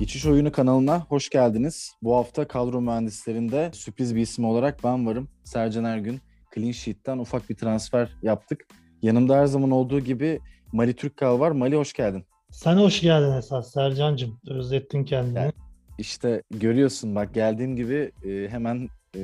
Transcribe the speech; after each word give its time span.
Geçiş 0.00 0.26
Oyunu 0.26 0.52
kanalına 0.52 1.00
hoş 1.00 1.28
geldiniz. 1.28 1.92
Bu 2.02 2.16
hafta 2.16 2.48
kadro 2.48 2.80
mühendislerinde 2.80 3.70
sürpriz 3.74 4.16
bir 4.16 4.20
isim 4.20 4.44
olarak 4.44 4.84
ben 4.84 5.06
varım. 5.06 5.28
Sercan 5.44 5.84
Ergün. 5.84 6.20
Clean 6.54 6.72
Sheet'ten 6.72 7.18
ufak 7.18 7.50
bir 7.50 7.56
transfer 7.56 8.10
yaptık. 8.22 8.66
Yanımda 9.02 9.36
her 9.36 9.46
zaman 9.46 9.70
olduğu 9.70 10.00
gibi 10.00 10.40
Mali 10.72 10.96
Türkkal 10.96 11.40
var. 11.40 11.50
Mali 11.50 11.76
hoş 11.76 11.92
geldin. 11.92 12.24
Sen 12.50 12.76
hoş 12.76 13.00
geldin 13.00 13.32
esas 13.32 13.72
Sercan'cığım. 13.72 14.40
Özlettin 14.48 15.04
kendini. 15.04 15.38
Yani, 15.38 15.52
işte 15.98 16.42
görüyorsun 16.50 17.14
bak 17.14 17.34
geldiğim 17.34 17.76
gibi 17.76 18.12
e, 18.24 18.48
hemen 18.48 18.88
e, 19.16 19.20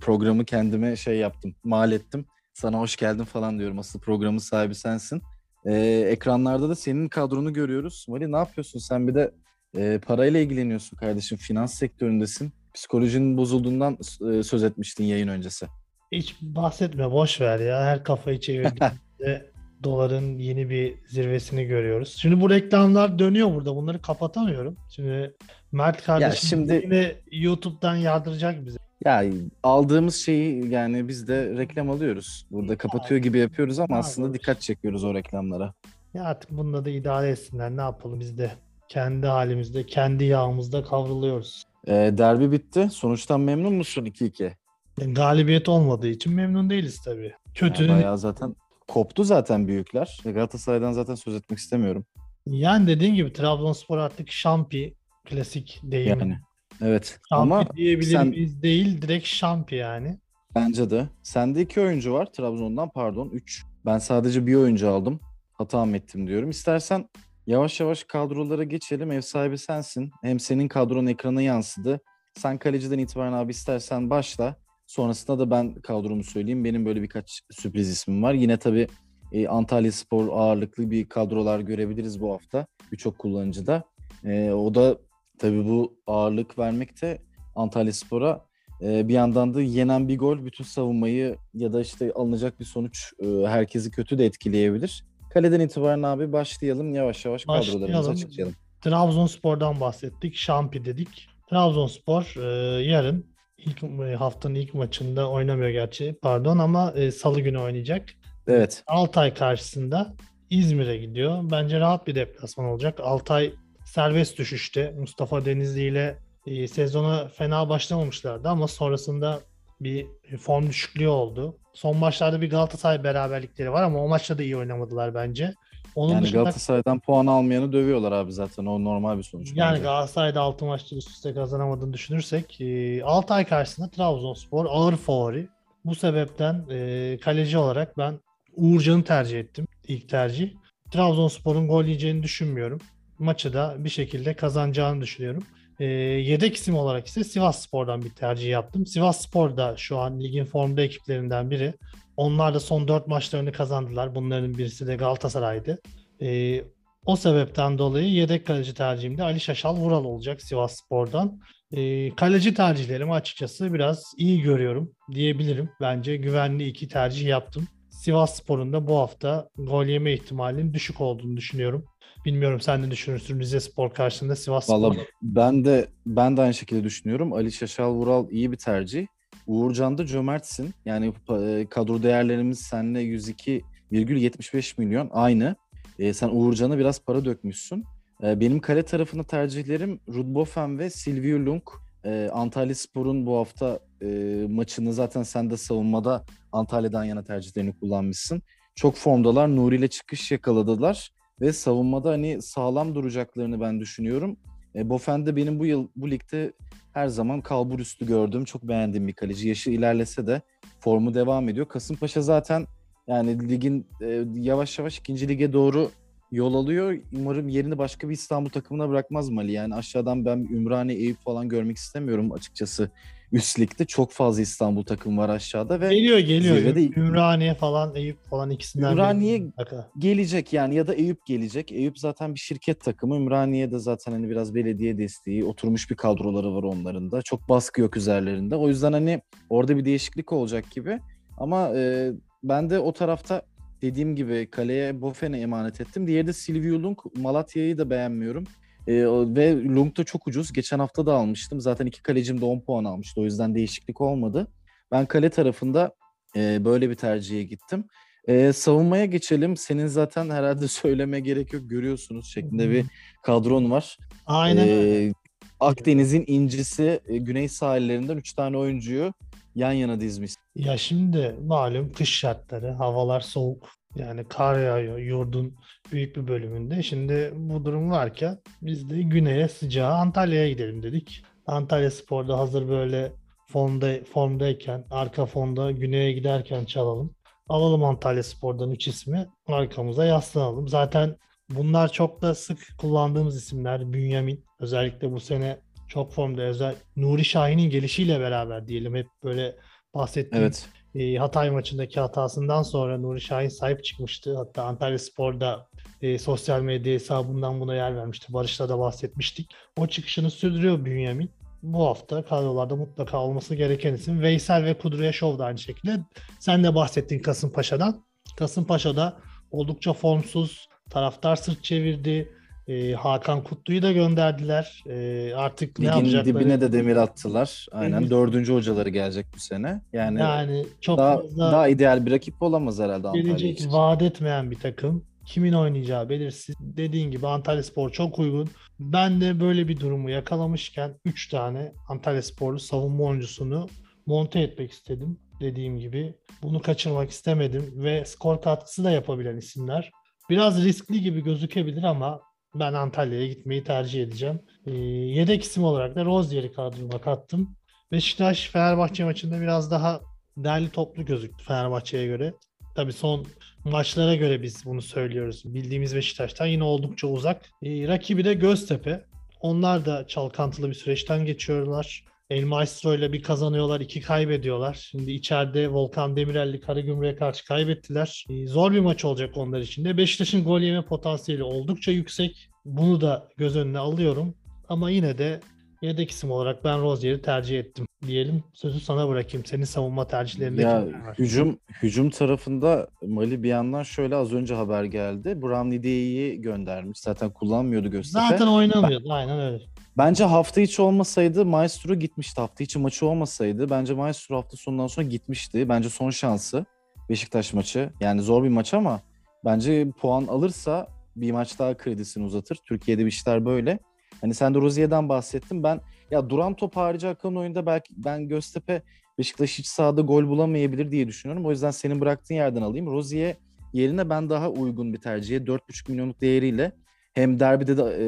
programı 0.00 0.44
kendime 0.44 0.96
şey 0.96 1.16
yaptım, 1.16 1.54
mal 1.64 1.92
ettim. 1.92 2.24
Sana 2.54 2.78
hoş 2.78 2.96
geldin 2.96 3.24
falan 3.24 3.58
diyorum. 3.58 3.78
Asıl 3.78 4.00
programın 4.00 4.38
sahibi 4.38 4.74
sensin. 4.74 5.22
E, 5.64 5.74
ekranlarda 6.10 6.68
da 6.68 6.74
senin 6.74 7.08
kadronu 7.08 7.52
görüyoruz. 7.52 8.06
Mali 8.08 8.32
ne 8.32 8.36
yapıyorsun? 8.36 8.78
Sen 8.78 9.08
bir 9.08 9.14
de 9.14 9.30
e, 9.76 9.98
parayla 10.06 10.40
ilgileniyorsun 10.40 10.96
kardeşim. 10.96 11.38
Finans 11.38 11.74
sektöründesin. 11.74 12.52
Psikolojinin 12.74 13.36
bozulduğundan 13.36 13.98
e, 14.32 14.42
söz 14.42 14.64
etmiştin 14.64 15.04
yayın 15.04 15.28
öncesi. 15.28 15.66
Hiç 16.12 16.36
bahsetme 16.42 17.10
boş 17.10 17.40
ver 17.40 17.58
ya. 17.60 17.84
Her 17.84 18.04
kafayı 18.04 18.40
çevirdiğimizde 18.40 19.50
doların 19.82 20.38
yeni 20.38 20.70
bir 20.70 20.94
zirvesini 21.08 21.64
görüyoruz. 21.64 22.16
Şimdi 22.18 22.40
bu 22.40 22.50
reklamlar 22.50 23.18
dönüyor 23.18 23.54
burada. 23.54 23.76
Bunları 23.76 24.02
kapatamıyorum. 24.02 24.76
Şimdi 24.90 25.34
Mert 25.72 26.04
kardeşim 26.04 26.30
Ya 26.60 26.66
şimdi- 26.66 26.80
yine 26.84 27.14
YouTube'dan 27.32 27.96
yardıracak 27.96 28.66
bize. 28.66 28.78
Ya 29.04 29.24
aldığımız 29.62 30.14
şeyi 30.14 30.70
yani 30.70 31.08
biz 31.08 31.28
de 31.28 31.56
reklam 31.56 31.90
alıyoruz. 31.90 32.46
Burada 32.50 32.78
kapatıyor 32.78 33.20
gibi 33.20 33.38
yapıyoruz 33.38 33.78
ama 33.78 33.96
aslında 33.98 34.34
dikkat 34.34 34.60
çekiyoruz 34.60 35.04
o 35.04 35.14
reklamlara. 35.14 35.74
Ya 36.14 36.24
artık 36.24 36.50
bununla 36.50 36.84
da 36.84 36.90
idare 36.90 37.30
etsinler. 37.30 37.70
Ne 37.70 37.80
yapalım 37.80 38.20
biz 38.20 38.38
de 38.38 38.50
kendi 38.88 39.26
halimizde, 39.26 39.86
kendi 39.86 40.24
yağımızda 40.24 40.84
kavruluyoruz. 40.84 41.64
E, 41.86 41.92
derbi 41.92 42.52
bitti. 42.52 42.88
Sonuçtan 42.92 43.40
memnun 43.40 43.74
musun 43.74 44.04
2-2? 44.04 44.52
Yani 45.00 45.14
galibiyet 45.14 45.68
olmadığı 45.68 46.08
için 46.08 46.32
memnun 46.34 46.70
değiliz 46.70 47.00
tabii. 47.04 47.32
Kötü. 47.54 47.82
Yani 47.84 47.92
bayağı 47.92 48.18
zaten 48.18 48.54
koptu 48.88 49.24
zaten 49.24 49.68
büyükler. 49.68 50.18
Galatasaray'dan 50.24 50.92
zaten 50.92 51.14
söz 51.14 51.34
etmek 51.34 51.58
istemiyorum. 51.58 52.04
Yani 52.46 52.86
dediğin 52.86 53.14
gibi 53.14 53.32
Trabzonspor 53.32 53.98
artık 53.98 54.30
şampi 54.30 54.94
klasik 55.24 55.80
deyim. 55.82 56.08
Yani 56.20 56.38
evet 56.82 57.18
Şampi 57.28 57.42
ama 57.54 57.76
diyebilir 57.76 58.10
sen- 58.10 58.26
miyiz? 58.26 58.62
Değil 58.62 59.02
direkt 59.02 59.26
şampi 59.26 59.74
yani. 59.74 60.18
bence 60.54 60.90
de. 60.90 61.08
Sende 61.22 61.60
iki 61.62 61.80
oyuncu 61.80 62.12
var 62.12 62.32
Trabzon'dan 62.32 62.90
pardon 62.90 63.30
3. 63.30 63.64
Ben 63.86 63.98
sadece 63.98 64.46
bir 64.46 64.54
oyuncu 64.54 64.90
aldım. 64.90 65.20
Hata 65.52 65.86
ettim 65.96 66.26
diyorum. 66.26 66.50
İstersen 66.50 67.08
yavaş 67.48 67.80
yavaş 67.80 68.04
kadrolara 68.04 68.64
geçelim. 68.64 69.12
Ev 69.12 69.20
sahibi 69.20 69.58
sensin. 69.58 70.10
Hem 70.22 70.40
senin 70.40 70.68
kadron 70.68 71.06
ekrana 71.06 71.42
yansıdı. 71.42 72.00
Sen 72.34 72.58
kaleciden 72.58 72.98
itibaren 72.98 73.32
abi 73.32 73.50
istersen 73.50 74.10
başla. 74.10 74.56
Sonrasında 74.86 75.38
da 75.38 75.50
ben 75.50 75.74
kadromu 75.74 76.24
söyleyeyim. 76.24 76.64
Benim 76.64 76.86
böyle 76.86 77.02
birkaç 77.02 77.42
sürpriz 77.50 77.88
ismim 77.88 78.22
var. 78.22 78.34
Yine 78.34 78.56
tabii 78.56 78.88
e, 79.32 79.48
Antalya 79.48 79.92
Spor 79.92 80.28
ağırlıklı 80.32 80.90
bir 80.90 81.08
kadrolar 81.08 81.60
görebiliriz 81.60 82.20
bu 82.20 82.32
hafta. 82.32 82.66
Birçok 82.92 83.18
kullanıcıda. 83.18 83.84
E, 84.24 84.50
o 84.50 84.74
da 84.74 84.98
tabii 85.38 85.64
bu 85.64 85.98
ağırlık 86.06 86.58
vermekte 86.58 87.22
Antalya 87.56 87.92
Spor'a 87.92 88.44
e, 88.82 89.08
bir 89.08 89.14
yandan 89.14 89.54
da 89.54 89.62
yenen 89.62 90.08
bir 90.08 90.18
gol 90.18 90.44
bütün 90.44 90.64
savunmayı 90.64 91.36
ya 91.54 91.72
da 91.72 91.80
işte 91.80 92.12
alınacak 92.12 92.60
bir 92.60 92.64
sonuç 92.64 93.12
e, 93.22 93.26
herkesi 93.46 93.90
kötü 93.90 94.18
de 94.18 94.26
etkileyebilir. 94.26 95.07
Kaleden 95.30 95.60
itibaren 95.60 96.02
abi 96.02 96.32
başlayalım 96.32 96.94
yavaş 96.94 97.24
yavaş 97.24 97.44
kadrolarımızı 97.44 98.10
açıklayalım. 98.10 98.54
Trabzonspor'dan 98.80 99.80
bahsettik. 99.80 100.36
Şampi 100.36 100.84
dedik. 100.84 101.28
Trabzonspor 101.50 102.34
e, 102.36 102.82
yarın 102.82 103.26
ilk 103.58 103.82
e, 103.82 104.14
haftanın 104.14 104.54
ilk 104.54 104.74
maçında 104.74 105.30
oynamıyor 105.30 105.70
gerçi 105.70 106.18
pardon 106.22 106.58
ama 106.58 106.92
e, 106.96 107.10
salı 107.10 107.40
günü 107.40 107.58
oynayacak. 107.58 108.08
Evet. 108.46 108.82
Altay 108.86 109.34
karşısında 109.34 110.14
İzmir'e 110.50 110.96
gidiyor. 110.96 111.40
Bence 111.50 111.80
rahat 111.80 112.06
bir 112.06 112.14
deplasman 112.14 112.66
olacak. 112.66 113.00
Altay 113.00 113.52
serbest 113.84 114.38
düşüşte. 114.38 114.94
Mustafa 114.98 115.44
Denizli 115.44 115.82
ile 115.82 116.18
e, 116.46 116.68
sezona 116.68 117.28
fena 117.28 117.68
başlamamışlardı 117.68 118.48
ama 118.48 118.68
sonrasında 118.68 119.40
bir 119.80 120.06
form 120.40 120.66
düşüklüğü 120.66 121.08
oldu. 121.08 121.56
Son 121.74 121.96
maçlarda 121.96 122.40
bir 122.40 122.50
Galatasaray 122.50 123.04
beraberlikleri 123.04 123.72
var 123.72 123.82
ama 123.82 123.98
o 124.04 124.08
maçta 124.08 124.38
da 124.38 124.42
iyi 124.42 124.56
oynamadılar 124.56 125.14
bence. 125.14 125.54
Onun 125.94 126.12
yani 126.12 126.22
dışında 126.22 126.42
Galatasaray'dan 126.42 127.00
puan 127.00 127.26
almayanı 127.26 127.72
dövüyorlar 127.72 128.12
abi 128.12 128.32
zaten. 128.32 128.66
O 128.66 128.84
normal 128.84 129.18
bir 129.18 129.22
sonuç. 129.22 129.52
yani 129.54 129.72
bence. 129.72 129.82
Galatasaray'da 129.82 130.40
6 130.40 130.64
maçta 130.64 130.96
üst 130.96 131.08
üste 131.08 131.34
kazanamadığını 131.34 131.92
düşünürsek 131.92 132.60
e, 132.60 133.02
Altay 133.04 133.44
karşısında 133.44 133.90
Trabzonspor 133.90 134.66
ağır 134.68 134.96
favori. 134.96 135.48
Bu 135.84 135.94
sebepten 135.94 136.64
e, 136.70 137.18
kaleci 137.20 137.58
olarak 137.58 137.98
ben 137.98 138.14
Uğurcan'ı 138.56 139.04
tercih 139.04 139.38
ettim. 139.40 139.66
ilk 139.88 140.08
tercih. 140.08 140.50
Trabzonspor'un 140.90 141.68
gol 141.68 141.84
yiyeceğini 141.84 142.22
düşünmüyorum. 142.22 142.80
Maçı 143.18 143.52
da 143.52 143.76
bir 143.78 143.88
şekilde 143.88 144.34
kazanacağını 144.34 145.00
düşünüyorum. 145.00 145.42
E, 145.80 145.84
yedek 145.84 146.56
isim 146.56 146.74
olarak 146.74 147.06
ise 147.06 147.24
Sivas 147.24 147.62
Spor'dan 147.62 148.02
bir 148.02 148.10
tercih 148.10 148.50
yaptım. 148.50 148.86
Sivas 148.86 149.20
Spor 149.20 149.56
da 149.56 149.76
şu 149.76 149.98
an 149.98 150.20
ligin 150.20 150.44
formda 150.44 150.82
ekiplerinden 150.82 151.50
biri. 151.50 151.74
Onlar 152.16 152.54
da 152.54 152.60
son 152.60 152.88
4 152.88 153.06
maçlarını 153.06 153.52
kazandılar. 153.52 154.14
Bunların 154.14 154.58
birisi 154.58 154.86
de 154.86 154.96
Galatasaray'dı. 154.96 155.78
E, 156.22 156.60
o 157.06 157.16
sebepten 157.16 157.78
dolayı 157.78 158.08
yedek 158.08 158.46
kaleci 158.46 158.74
tercihim 158.74 159.18
de 159.18 159.22
Ali 159.22 159.40
Şaşal 159.40 159.76
Vural 159.76 160.04
olacak 160.04 160.42
Sivas 160.42 160.76
Spor'dan. 160.76 161.40
E, 161.72 162.14
kaleci 162.14 162.54
tercihlerimi 162.54 163.12
açıkçası 163.12 163.74
biraz 163.74 164.14
iyi 164.16 164.42
görüyorum 164.42 164.92
diyebilirim. 165.14 165.70
Bence 165.80 166.16
güvenli 166.16 166.66
iki 166.66 166.88
tercih 166.88 167.26
yaptım. 167.26 167.68
Sivas 167.98 168.36
Spor'un 168.36 168.72
da 168.72 168.86
bu 168.86 168.96
hafta 168.96 169.48
gol 169.58 169.84
yeme 169.84 170.12
ihtimalinin 170.12 170.74
düşük 170.74 171.00
olduğunu 171.00 171.36
düşünüyorum. 171.36 171.84
Bilmiyorum 172.24 172.60
sen 172.60 172.82
ne 172.82 172.90
düşünürsün 172.90 173.40
Rize 173.40 173.60
Spor 173.60 173.90
karşısında 173.90 174.36
Sivas 174.36 174.64
Spor. 174.64 174.74
Vallahi 174.74 174.98
ben 175.22 175.64
de 175.64 175.88
ben 176.06 176.36
de 176.36 176.40
aynı 176.40 176.54
şekilde 176.54 176.84
düşünüyorum. 176.84 177.32
Ali 177.32 177.52
Şaşal 177.52 177.94
Vural 177.94 178.30
iyi 178.30 178.52
bir 178.52 178.56
tercih. 178.56 179.06
Uğurcan 179.46 179.98
da 179.98 180.06
cömertsin. 180.06 180.74
Yani 180.84 181.12
e, 181.30 181.66
kadro 181.70 182.02
değerlerimiz 182.02 182.60
seninle 182.60 183.02
102,75 183.02 184.74
milyon 184.78 185.10
aynı. 185.12 185.56
E, 185.98 186.12
sen 186.14 186.28
Uğurcan'a 186.28 186.78
biraz 186.78 187.04
para 187.04 187.24
dökmüşsün. 187.24 187.84
E, 188.22 188.40
benim 188.40 188.60
kale 188.60 188.82
tarafında 188.82 189.24
tercihlerim 189.24 190.00
Rudbofen 190.08 190.78
ve 190.78 190.90
Silvio 190.90 191.46
Lung. 191.46 191.62
E, 192.04 192.30
Antalya 192.32 192.74
Spor'un 192.74 193.26
bu 193.26 193.36
hafta 193.36 193.78
e, 194.02 194.06
maçını 194.48 194.92
zaten 194.92 195.22
sen 195.22 195.50
de 195.50 195.56
savunmada 195.56 196.24
Antalya'dan 196.52 197.04
yana 197.04 197.24
tercihlerini 197.24 197.78
kullanmışsın. 197.78 198.42
Çok 198.74 198.96
formdalar. 198.96 199.56
Nuri 199.56 199.76
ile 199.76 199.88
çıkış 199.88 200.30
yakaladılar 200.32 201.10
ve 201.40 201.52
savunmada 201.52 202.10
hani 202.10 202.42
sağlam 202.42 202.94
duracaklarını 202.94 203.60
ben 203.60 203.80
düşünüyorum. 203.80 204.36
E, 204.74 204.90
Bofen 204.90 205.26
de 205.26 205.36
benim 205.36 205.58
bu 205.58 205.66
yıl 205.66 205.88
bu 205.96 206.10
ligde 206.10 206.52
her 206.92 207.08
zaman 207.08 207.40
kalbur 207.40 207.78
üstü 207.78 208.06
gördüğüm, 208.06 208.44
çok 208.44 208.62
beğendiğim 208.62 209.08
bir 209.08 209.12
kaleci. 209.12 209.48
Yaşı 209.48 209.70
ilerlese 209.70 210.26
de 210.26 210.42
formu 210.80 211.14
devam 211.14 211.48
ediyor. 211.48 211.68
Kasımpaşa 211.68 212.22
zaten 212.22 212.66
yani 213.06 213.48
ligin 213.48 213.86
e, 214.02 214.24
yavaş 214.34 214.78
yavaş 214.78 214.98
ikinci 214.98 215.28
lige 215.28 215.52
doğru 215.52 215.90
yol 216.32 216.54
alıyor. 216.54 216.98
Umarım 217.16 217.48
yerini 217.48 217.78
başka 217.78 218.08
bir 218.08 218.14
İstanbul 218.14 218.50
takımına 218.50 218.88
bırakmaz 218.88 219.30
Mali. 219.30 219.52
Yani 219.52 219.74
aşağıdan 219.74 220.24
ben 220.24 220.38
Ümraniye, 220.52 220.98
Eyüp 220.98 221.24
falan 221.24 221.48
görmek 221.48 221.76
istemiyorum 221.76 222.32
açıkçası. 222.32 222.90
Üst 223.32 223.60
ligde 223.60 223.84
çok 223.84 224.12
fazla 224.12 224.42
İstanbul 224.42 224.82
takım 224.84 225.18
var 225.18 225.28
aşağıda 225.28 225.80
ve 225.80 225.94
Geliyor 225.94 226.18
geliyor. 226.18 226.56
Zirvede- 226.56 227.00
Ümraniye 227.00 227.54
falan, 227.54 227.94
Eyüp 227.94 228.16
falan 228.30 228.50
ikisinden 228.50 228.92
biri 228.96 229.00
Ümraniye- 229.00 229.40
mutlaka. 229.44 229.88
gelecek 229.98 230.52
yani 230.52 230.74
ya 230.74 230.86
da 230.86 230.94
Eyüp 230.94 231.26
gelecek. 231.26 231.72
Eyüp 231.72 231.98
zaten 231.98 232.34
bir 232.34 232.38
şirket 232.40 232.80
takımı. 232.80 233.16
Ümraniye'de 233.16 233.78
zaten 233.78 234.12
hani 234.12 234.30
biraz 234.30 234.54
belediye 234.54 234.98
desteği, 234.98 235.44
oturmuş 235.44 235.90
bir 235.90 235.96
kadroları 235.96 236.54
var 236.54 236.62
onların 236.62 237.10
da. 237.12 237.22
Çok 237.22 237.48
baskı 237.48 237.80
yok 237.80 237.96
üzerlerinde. 237.96 238.56
O 238.56 238.68
yüzden 238.68 238.92
hani 238.92 239.20
orada 239.50 239.76
bir 239.76 239.84
değişiklik 239.84 240.32
olacak 240.32 240.70
gibi. 240.70 240.98
Ama 241.38 241.68
e, 241.76 242.12
ben 242.42 242.70
de 242.70 242.78
o 242.78 242.92
tarafta 242.92 243.42
dediğim 243.82 244.16
gibi 244.16 244.48
kaleye 244.50 245.00
Bofen'e 245.02 245.40
emanet 245.40 245.80
ettim. 245.80 246.06
Diğeri 246.06 246.26
de 246.26 246.32
Silvio 246.32 246.82
Lung. 246.82 246.98
Malatya'yı 247.16 247.78
da 247.78 247.90
beğenmiyorum. 247.90 248.44
E, 248.86 248.92
ve 249.06 249.64
Lung 249.64 249.96
da 249.96 250.04
çok 250.04 250.26
ucuz. 250.26 250.52
Geçen 250.52 250.78
hafta 250.78 251.06
da 251.06 251.14
almıştım. 251.14 251.60
Zaten 251.60 251.86
iki 251.86 252.02
kalecim 252.02 252.40
de 252.40 252.44
10 252.44 252.60
puan 252.60 252.84
almıştı. 252.84 253.20
O 253.20 253.24
yüzden 253.24 253.54
değişiklik 253.54 254.00
olmadı. 254.00 254.46
Ben 254.92 255.06
kale 255.06 255.30
tarafında 255.30 255.94
e, 256.36 256.64
böyle 256.64 256.90
bir 256.90 256.94
tercihe 256.94 257.42
gittim. 257.42 257.84
Ee, 258.28 258.52
savunmaya 258.52 259.04
geçelim. 259.04 259.56
Senin 259.56 259.86
zaten 259.86 260.30
herhalde 260.30 260.68
söyleme 260.68 261.20
gerek 261.20 261.52
yok 261.52 261.70
görüyorsunuz 261.70 262.26
şeklinde 262.26 262.70
bir 262.70 262.84
kadron 263.22 263.70
var. 263.70 263.98
Aynen 264.26 264.68
öyle. 264.68 265.12
Akdeniz'in 265.60 266.24
incisi 266.26 267.00
e, 267.08 267.18
güney 267.18 267.48
sahillerinden 267.48 268.16
3 268.16 268.32
tane 268.32 268.56
oyuncuyu 268.56 269.12
yan 269.54 269.72
yana 269.72 270.00
dizmiş. 270.00 270.34
Ya 270.54 270.76
şimdi 270.78 271.36
malum 271.46 271.92
kış 271.92 272.18
şartları, 272.18 272.70
havalar 272.70 273.20
soğuk. 273.20 273.68
Yani 273.96 274.24
kar 274.28 274.58
yağıyor 274.58 274.98
yurdun 274.98 275.56
büyük 275.92 276.16
bir 276.16 276.28
bölümünde. 276.28 276.82
Şimdi 276.82 277.32
bu 277.36 277.64
durum 277.64 277.90
varken 277.90 278.38
biz 278.62 278.90
de 278.90 279.02
güneye 279.02 279.48
sıcağa 279.48 279.88
Antalya'ya 279.88 280.48
gidelim 280.48 280.82
dedik. 280.82 281.22
Antalya 281.46 281.90
Spor'da 281.90 282.38
hazır 282.38 282.68
böyle 282.68 283.12
formda, 283.46 284.04
formdayken, 284.12 284.84
arka 284.90 285.26
fonda 285.26 285.70
güneye 285.70 286.12
giderken 286.12 286.64
çalalım. 286.64 287.14
Alalım 287.48 287.84
Antalya 287.84 288.22
Spor'dan 288.22 288.70
3 288.70 288.88
ismi 288.88 289.26
arkamıza 289.46 290.04
yaslanalım. 290.04 290.68
Zaten 290.68 291.16
bunlar 291.50 291.92
çok 291.92 292.22
da 292.22 292.34
sık 292.34 292.58
kullandığımız 292.78 293.36
isimler. 293.36 293.92
Bünyamin 293.92 294.44
özellikle 294.60 295.12
bu 295.12 295.20
sene 295.20 295.58
çok 295.88 296.12
formda 296.12 296.42
özel 296.42 296.74
Nuri 296.96 297.24
Şahin'in 297.24 297.70
gelişiyle 297.70 298.20
beraber 298.20 298.66
diyelim 298.66 298.94
hep 298.94 299.06
böyle 299.24 299.56
bahsettiğim 299.94 300.44
Evet. 300.44 300.68
e, 300.94 301.16
Hatay 301.16 301.50
maçındaki 301.50 302.00
hatasından 302.00 302.62
sonra 302.62 302.98
Nuri 302.98 303.20
Şahin 303.20 303.48
sahip 303.48 303.84
çıkmıştı. 303.84 304.36
Hatta 304.36 304.62
Antalya 304.64 304.98
Spor'da 304.98 305.68
e, 306.02 306.18
sosyal 306.18 306.62
medya 306.62 306.94
hesabından 306.94 307.60
buna 307.60 307.74
yer 307.74 307.96
vermişti. 307.96 308.32
Barış'la 308.32 308.68
da 308.68 308.78
bahsetmiştik. 308.78 309.50
O 309.76 309.86
çıkışını 309.86 310.30
sürdürüyor 310.30 310.84
Bünyamin. 310.84 311.30
Bu 311.62 311.86
hafta 311.86 312.24
kadrolarda 312.24 312.76
mutlaka 312.76 313.18
olması 313.18 313.54
gereken 313.54 313.94
isim. 313.94 314.20
Veysel 314.22 314.64
ve 314.64 314.78
Kudruya 314.78 315.12
Şov 315.12 315.38
da 315.38 315.44
aynı 315.44 315.58
şekilde. 315.58 315.98
Sen 316.40 316.64
de 316.64 316.74
bahsettin 316.74 317.18
Kasımpaşa'dan. 317.18 318.04
Kasımpaşa'da 318.36 319.16
oldukça 319.50 319.92
formsuz. 319.92 320.68
Taraftar 320.90 321.36
sırt 321.36 321.64
çevirdi. 321.64 322.32
E, 322.68 322.92
Hakan 322.92 323.44
Kutlu'yu 323.44 323.82
da 323.82 323.92
gönderdiler. 323.92 324.84
E, 324.88 325.32
artık 325.34 325.78
ne 325.78 325.86
Ligin 325.86 325.96
yapacakları... 325.96 326.36
dibine 326.36 326.60
de 326.60 326.72
demir 326.72 326.96
attılar. 326.96 327.66
Aynen. 327.72 328.02
Deniz- 328.02 328.10
Dördüncü 328.10 328.52
hocaları 328.52 328.88
gelecek 328.88 329.26
bu 329.34 329.40
sene. 329.40 329.82
Yani, 329.92 330.20
yani 330.20 330.66
çok 330.80 330.98
daha, 330.98 331.20
fazla... 331.20 331.52
daha 331.52 331.68
ideal 331.68 332.06
bir 332.06 332.10
rakip 332.10 332.42
olamaz 332.42 332.78
herhalde 332.78 333.08
Antalya 333.08 333.22
gelecek 333.22 333.60
için. 333.60 333.72
vaat 333.72 334.02
etmeyen 334.02 334.50
bir 334.50 334.58
takım. 334.58 335.04
Kimin 335.26 335.52
oynayacağı 335.52 336.08
belirsiz. 336.08 336.54
Dediğin 336.60 337.10
gibi 337.10 337.26
Antalya 337.26 337.62
Spor 337.62 337.90
çok 337.90 338.18
uygun. 338.18 338.48
Ben 338.80 339.20
de 339.20 339.40
böyle 339.40 339.68
bir 339.68 339.80
durumu 339.80 340.10
yakalamışken 340.10 340.94
3 341.04 341.28
tane 341.28 341.72
Antalya 341.88 342.22
Sporlu 342.22 342.58
savunma 342.58 343.04
oyuncusunu 343.04 343.68
monte 344.06 344.40
etmek 344.40 344.70
istedim. 344.72 345.18
Dediğim 345.40 345.78
gibi 345.78 346.14
bunu 346.42 346.62
kaçırmak 346.62 347.10
istemedim 347.10 347.72
ve 347.76 348.04
skor 348.04 348.42
katkısı 348.42 348.84
da 348.84 348.90
yapabilen 348.90 349.36
isimler. 349.36 349.90
Biraz 350.30 350.64
riskli 350.64 351.00
gibi 351.00 351.24
gözükebilir 351.24 351.82
ama 351.82 352.20
ben 352.54 352.72
Antalya'ya 352.72 353.26
gitmeyi 353.26 353.64
tercih 353.64 354.02
edeceğim. 354.02 354.40
Ee, 354.66 354.70
yedek 354.74 355.42
isim 355.42 355.64
olarak 355.64 355.96
da 355.96 356.04
Rozier'i 356.04 356.52
kadroma 356.52 357.00
kattım. 357.00 357.56
Beşiktaş 357.92 358.48
Fenerbahçe 358.48 359.04
maçında 359.04 359.40
biraz 359.40 359.70
daha 359.70 360.00
derli 360.36 360.70
toplu 360.70 361.04
gözüktü 361.04 361.44
Fenerbahçe'ye 361.44 362.06
göre. 362.06 362.34
Tabii 362.76 362.92
son 362.92 363.26
maçlara 363.64 364.14
göre 364.14 364.42
biz 364.42 364.64
bunu 364.64 364.82
söylüyoruz. 364.82 365.42
Bildiğimiz 365.44 365.94
Beşiktaş'tan 365.94 366.46
yine 366.46 366.64
oldukça 366.64 367.06
uzak. 367.06 367.50
Ee, 367.62 367.88
rakibi 367.88 368.24
de 368.24 368.34
Göztepe. 368.34 369.04
Onlar 369.40 369.86
da 369.86 370.06
çalkantılı 370.06 370.68
bir 370.68 370.74
süreçten 370.74 371.24
geçiyorlar. 371.24 372.04
El 372.30 372.44
Maestro 372.44 372.94
ile 372.94 373.12
bir 373.12 373.22
kazanıyorlar, 373.22 373.80
iki 373.80 374.00
kaybediyorlar. 374.00 374.74
Şimdi 374.90 375.12
içeride 375.12 375.68
Volkan 375.68 376.16
Demirel'li 376.16 376.60
Karagümrük'e 376.60 377.16
karşı 377.16 377.46
kaybettiler. 377.46 378.24
Ee, 378.30 378.46
zor 378.46 378.72
bir 378.72 378.80
maç 378.80 379.04
olacak 379.04 379.36
onlar 379.36 379.60
için 379.60 379.84
de. 379.84 379.96
Beşiktaş'ın 379.96 380.44
gol 380.44 380.60
yeme 380.60 380.82
potansiyeli 380.84 381.42
oldukça 381.42 381.92
yüksek. 381.92 382.48
Bunu 382.64 383.00
da 383.00 383.28
göz 383.36 383.56
önüne 383.56 383.78
alıyorum. 383.78 384.34
Ama 384.68 384.90
yine 384.90 385.18
de 385.18 385.40
yedek 385.82 386.10
isim 386.10 386.30
olarak 386.30 386.64
ben 386.64 386.82
Rozier'i 386.82 387.22
tercih 387.22 387.58
ettim 387.58 387.86
diyelim. 388.06 388.44
Sözü 388.54 388.80
sana 388.80 389.08
bırakayım. 389.08 389.46
Senin 389.46 389.64
savunma 389.64 390.06
tercihlerinde 390.06 390.62
Ya 390.62 390.84
hücum 391.18 391.58
hücum 391.82 392.10
tarafında 392.10 392.88
Mali 393.06 393.42
bir 393.42 393.48
yandan 393.48 393.82
şöyle 393.82 394.16
az 394.16 394.32
önce 394.32 394.54
haber 394.54 394.84
geldi. 394.84 395.42
Brown 395.42 395.70
Nide'yi 395.70 396.40
göndermiş. 396.40 396.98
Zaten 396.98 397.30
kullanmıyordu 397.30 397.88
Göztepe. 397.90 398.26
Zaten 398.28 398.46
oynamıyordu. 398.46 399.12
Aynen 399.12 399.40
öyle. 399.40 399.64
Bence 399.98 400.24
hafta 400.24 400.60
içi 400.60 400.82
olmasaydı 400.82 401.46
Maestro 401.46 401.94
gitmişti. 401.94 402.40
Hafta 402.40 402.64
içi 402.64 402.78
maçı 402.78 403.06
olmasaydı 403.06 403.70
bence 403.70 403.94
Maestro 403.94 404.36
hafta 404.36 404.56
sonundan 404.56 404.86
sonra 404.86 405.06
gitmişti. 405.06 405.68
Bence 405.68 405.88
son 405.88 406.10
şansı 406.10 406.66
Beşiktaş 407.08 407.52
maçı. 407.52 407.90
Yani 408.00 408.22
zor 408.22 408.44
bir 408.44 408.48
maç 408.48 408.74
ama 408.74 409.00
bence 409.44 409.90
puan 409.90 410.26
alırsa 410.26 410.86
bir 411.16 411.32
maç 411.32 411.58
daha 411.58 411.76
kredisini 411.76 412.24
uzatır. 412.24 412.58
Türkiye'de 412.64 413.02
bir 413.02 413.10
işler 413.10 413.46
böyle. 413.46 413.78
Hani 414.20 414.34
sen 414.34 414.54
de 414.54 414.58
Rozier'den 414.58 415.08
bahsettin. 415.08 415.62
Ben 415.62 415.80
ya 416.10 416.30
duran 416.30 416.54
top 416.54 416.76
harici 416.76 417.08
akan 417.08 417.36
oyunda 417.36 417.66
belki 417.66 417.94
ben 417.96 418.28
Göztepe 418.28 418.82
Beşiktaş 419.18 419.58
hiç 419.58 419.66
sahada 419.66 420.00
gol 420.00 420.28
bulamayabilir 420.28 420.90
diye 420.90 421.08
düşünüyorum. 421.08 421.46
O 421.46 421.50
yüzden 421.50 421.70
senin 421.70 422.00
bıraktığın 422.00 422.34
yerden 422.34 422.62
alayım. 422.62 422.86
Rozier 422.86 423.36
yerine 423.72 424.10
ben 424.10 424.30
daha 424.30 424.50
uygun 424.50 424.92
bir 424.92 425.00
tercihe 425.00 425.38
4,5 425.38 425.90
milyonluk 425.90 426.20
değeriyle 426.20 426.72
hem 427.14 427.40
derbide 427.40 427.76
de 427.76 427.82
e, 427.82 428.06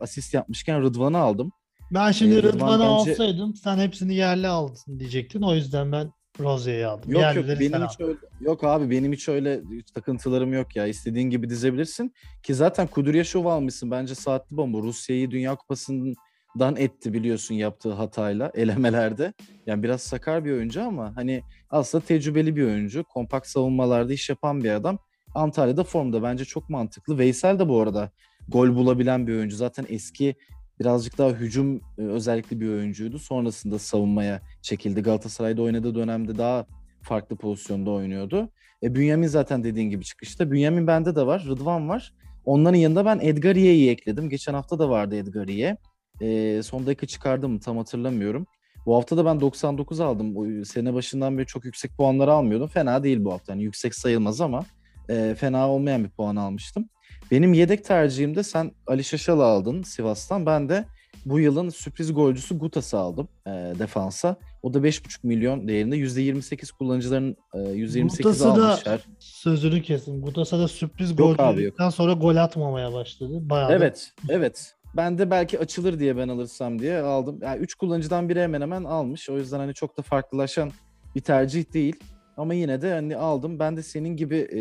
asist 0.00 0.34
yapmışken 0.34 0.82
Rıdvan'ı 0.82 1.18
aldım. 1.18 1.52
Ben 1.90 2.12
şimdi 2.12 2.34
Ee, 2.34 2.42
Rıdvan 2.42 2.52
Rıdvan'ı 2.52 2.82
bence- 2.98 3.12
alsaydım 3.12 3.54
sen 3.54 3.78
hepsini 3.78 4.14
yerli 4.14 4.48
aldın 4.48 4.98
diyecektin. 4.98 5.42
O 5.42 5.54
yüzden 5.54 5.92
ben 5.92 6.12
Rozier'i 6.40 6.86
aldım. 6.86 7.10
Yok 7.10 7.22
yok 7.22 7.36
Yerlileri 7.36 7.60
benim 7.60 7.86
hiç 7.86 8.00
öyle 8.00 8.18
yok 8.40 8.64
abi 8.64 8.90
benim 8.90 9.12
hiç 9.12 9.28
öyle 9.28 9.60
takıntılarım 9.94 10.52
yok 10.52 10.76
ya. 10.76 10.86
İstediğin 10.86 11.30
gibi 11.30 11.50
dizebilirsin. 11.50 12.14
Ki 12.42 12.54
zaten 12.54 12.86
Kudryashov 12.86 13.44
almışsın. 13.44 13.90
Bence 13.90 14.14
saatli 14.14 14.56
bomba. 14.56 14.78
Rusya'yı 14.78 15.30
Dünya 15.30 15.54
Kupası'ndan 15.56 16.76
etti 16.76 17.12
biliyorsun 17.12 17.54
yaptığı 17.54 17.92
hatayla 17.92 18.50
elemelerde. 18.54 19.32
Yani 19.66 19.82
biraz 19.82 20.00
sakar 20.02 20.44
bir 20.44 20.52
oyuncu 20.52 20.82
ama 20.82 21.12
hani 21.16 21.42
aslında 21.70 22.04
tecrübeli 22.04 22.56
bir 22.56 22.64
oyuncu. 22.64 23.04
Kompakt 23.04 23.46
savunmalarda 23.46 24.12
iş 24.12 24.28
yapan 24.28 24.64
bir 24.64 24.70
adam. 24.70 24.98
Antalya'da 25.34 25.84
formda 25.84 26.22
bence 26.22 26.44
çok 26.44 26.70
mantıklı. 26.70 27.18
Veysel 27.18 27.58
de 27.58 27.68
bu 27.68 27.80
arada 27.80 28.10
gol 28.48 28.74
bulabilen 28.74 29.26
bir 29.26 29.34
oyuncu. 29.34 29.56
Zaten 29.56 29.86
eski 29.88 30.34
birazcık 30.80 31.18
daha 31.18 31.30
hücum 31.30 31.76
e, 31.76 32.02
özellikli 32.02 32.60
bir 32.60 32.68
oyuncuydu. 32.68 33.18
Sonrasında 33.18 33.78
savunmaya 33.78 34.40
çekildi. 34.62 35.02
Galatasaray'da 35.02 35.62
oynadığı 35.62 35.94
dönemde 35.94 36.38
daha 36.38 36.66
farklı 37.02 37.36
pozisyonda 37.36 37.90
oynuyordu. 37.90 38.50
E, 38.82 38.94
Bünyamin 38.94 39.26
zaten 39.26 39.64
dediğin 39.64 39.90
gibi 39.90 40.04
çıkışta. 40.04 40.50
Bünyamin 40.50 40.86
bende 40.86 41.16
de 41.16 41.26
var. 41.26 41.44
Rıdvan 41.48 41.88
var. 41.88 42.14
Onların 42.44 42.78
yanında 42.78 43.04
ben 43.04 43.18
Edgariye'yi 43.22 43.90
ekledim. 43.90 44.28
Geçen 44.28 44.54
hafta 44.54 44.78
da 44.78 44.90
vardı 44.90 45.16
Edgariye. 45.16 45.76
E, 46.20 46.60
son 46.62 46.86
dakika 46.86 47.06
çıkardım 47.06 47.52
mı 47.52 47.60
tam 47.60 47.76
hatırlamıyorum. 47.76 48.46
Bu 48.86 48.96
hafta 48.96 49.16
da 49.16 49.24
ben 49.24 49.40
99 49.40 50.00
aldım. 50.00 50.64
Sene 50.64 50.94
başından 50.94 51.38
beri 51.38 51.46
çok 51.46 51.64
yüksek 51.64 51.96
puanları 51.96 52.32
almıyordum. 52.32 52.68
Fena 52.68 53.02
değil 53.02 53.24
bu 53.24 53.32
hafta. 53.32 53.52
Yani 53.52 53.62
yüksek 53.62 53.94
sayılmaz 53.94 54.40
ama 54.40 54.64
e, 55.08 55.34
fena 55.38 55.70
olmayan 55.70 56.04
bir 56.04 56.10
puan 56.10 56.36
almıştım. 56.36 56.88
Benim 57.30 57.52
yedek 57.52 57.84
tercihimde 57.84 58.42
sen 58.42 58.72
Ali 58.86 59.04
Şaşal'ı 59.04 59.44
aldın 59.44 59.82
Sivas'tan. 59.82 60.46
Ben 60.46 60.68
de 60.68 60.84
bu 61.26 61.40
yılın 61.40 61.68
sürpriz 61.68 62.14
golcüsü 62.14 62.58
Gutas'ı 62.58 62.98
aldım 62.98 63.28
e, 63.46 63.50
defansa. 63.50 64.36
O 64.62 64.74
da 64.74 64.78
5,5 64.78 65.18
milyon 65.22 65.68
değerinde. 65.68 65.96
%28 65.96 66.72
kullanıcıların 66.78 67.36
e, 67.54 67.58
%28'i 67.58 68.22
Gutas'ı 68.22 68.44
da- 68.44 68.68
almışlar. 68.72 69.06
Sözünü 69.18 69.82
kesin. 69.82 70.22
Gutasa 70.22 70.58
da 70.58 70.68
sürpriz 70.68 71.10
Yok 71.10 71.18
gol 71.18 71.34
abi, 71.38 71.62
yedikten 71.62 71.90
sonra 71.90 72.12
gol 72.12 72.36
atmamaya 72.36 72.92
başladı. 72.92 73.32
Bayağı 73.40 73.68
da- 73.68 73.74
Evet, 73.74 74.12
evet. 74.28 74.74
Ben 74.96 75.18
de 75.18 75.30
belki 75.30 75.58
açılır 75.58 75.98
diye 75.98 76.16
ben 76.16 76.28
alırsam 76.28 76.78
diye 76.78 76.98
aldım. 76.98 77.38
Yani 77.42 77.60
3 77.60 77.74
kullanıcıdan 77.74 78.28
biri 78.28 78.40
hemen 78.42 78.60
hemen 78.60 78.84
almış. 78.84 79.30
O 79.30 79.38
yüzden 79.38 79.58
hani 79.58 79.74
çok 79.74 79.96
da 79.98 80.02
farklılaşan 80.02 80.70
bir 81.16 81.20
tercih 81.20 81.72
değil. 81.74 81.96
Ama 82.36 82.54
yine 82.54 82.82
de 82.82 82.92
hani 82.92 83.16
aldım. 83.16 83.58
Ben 83.58 83.76
de 83.76 83.82
senin 83.82 84.16
gibi 84.16 84.36
e, 84.36 84.60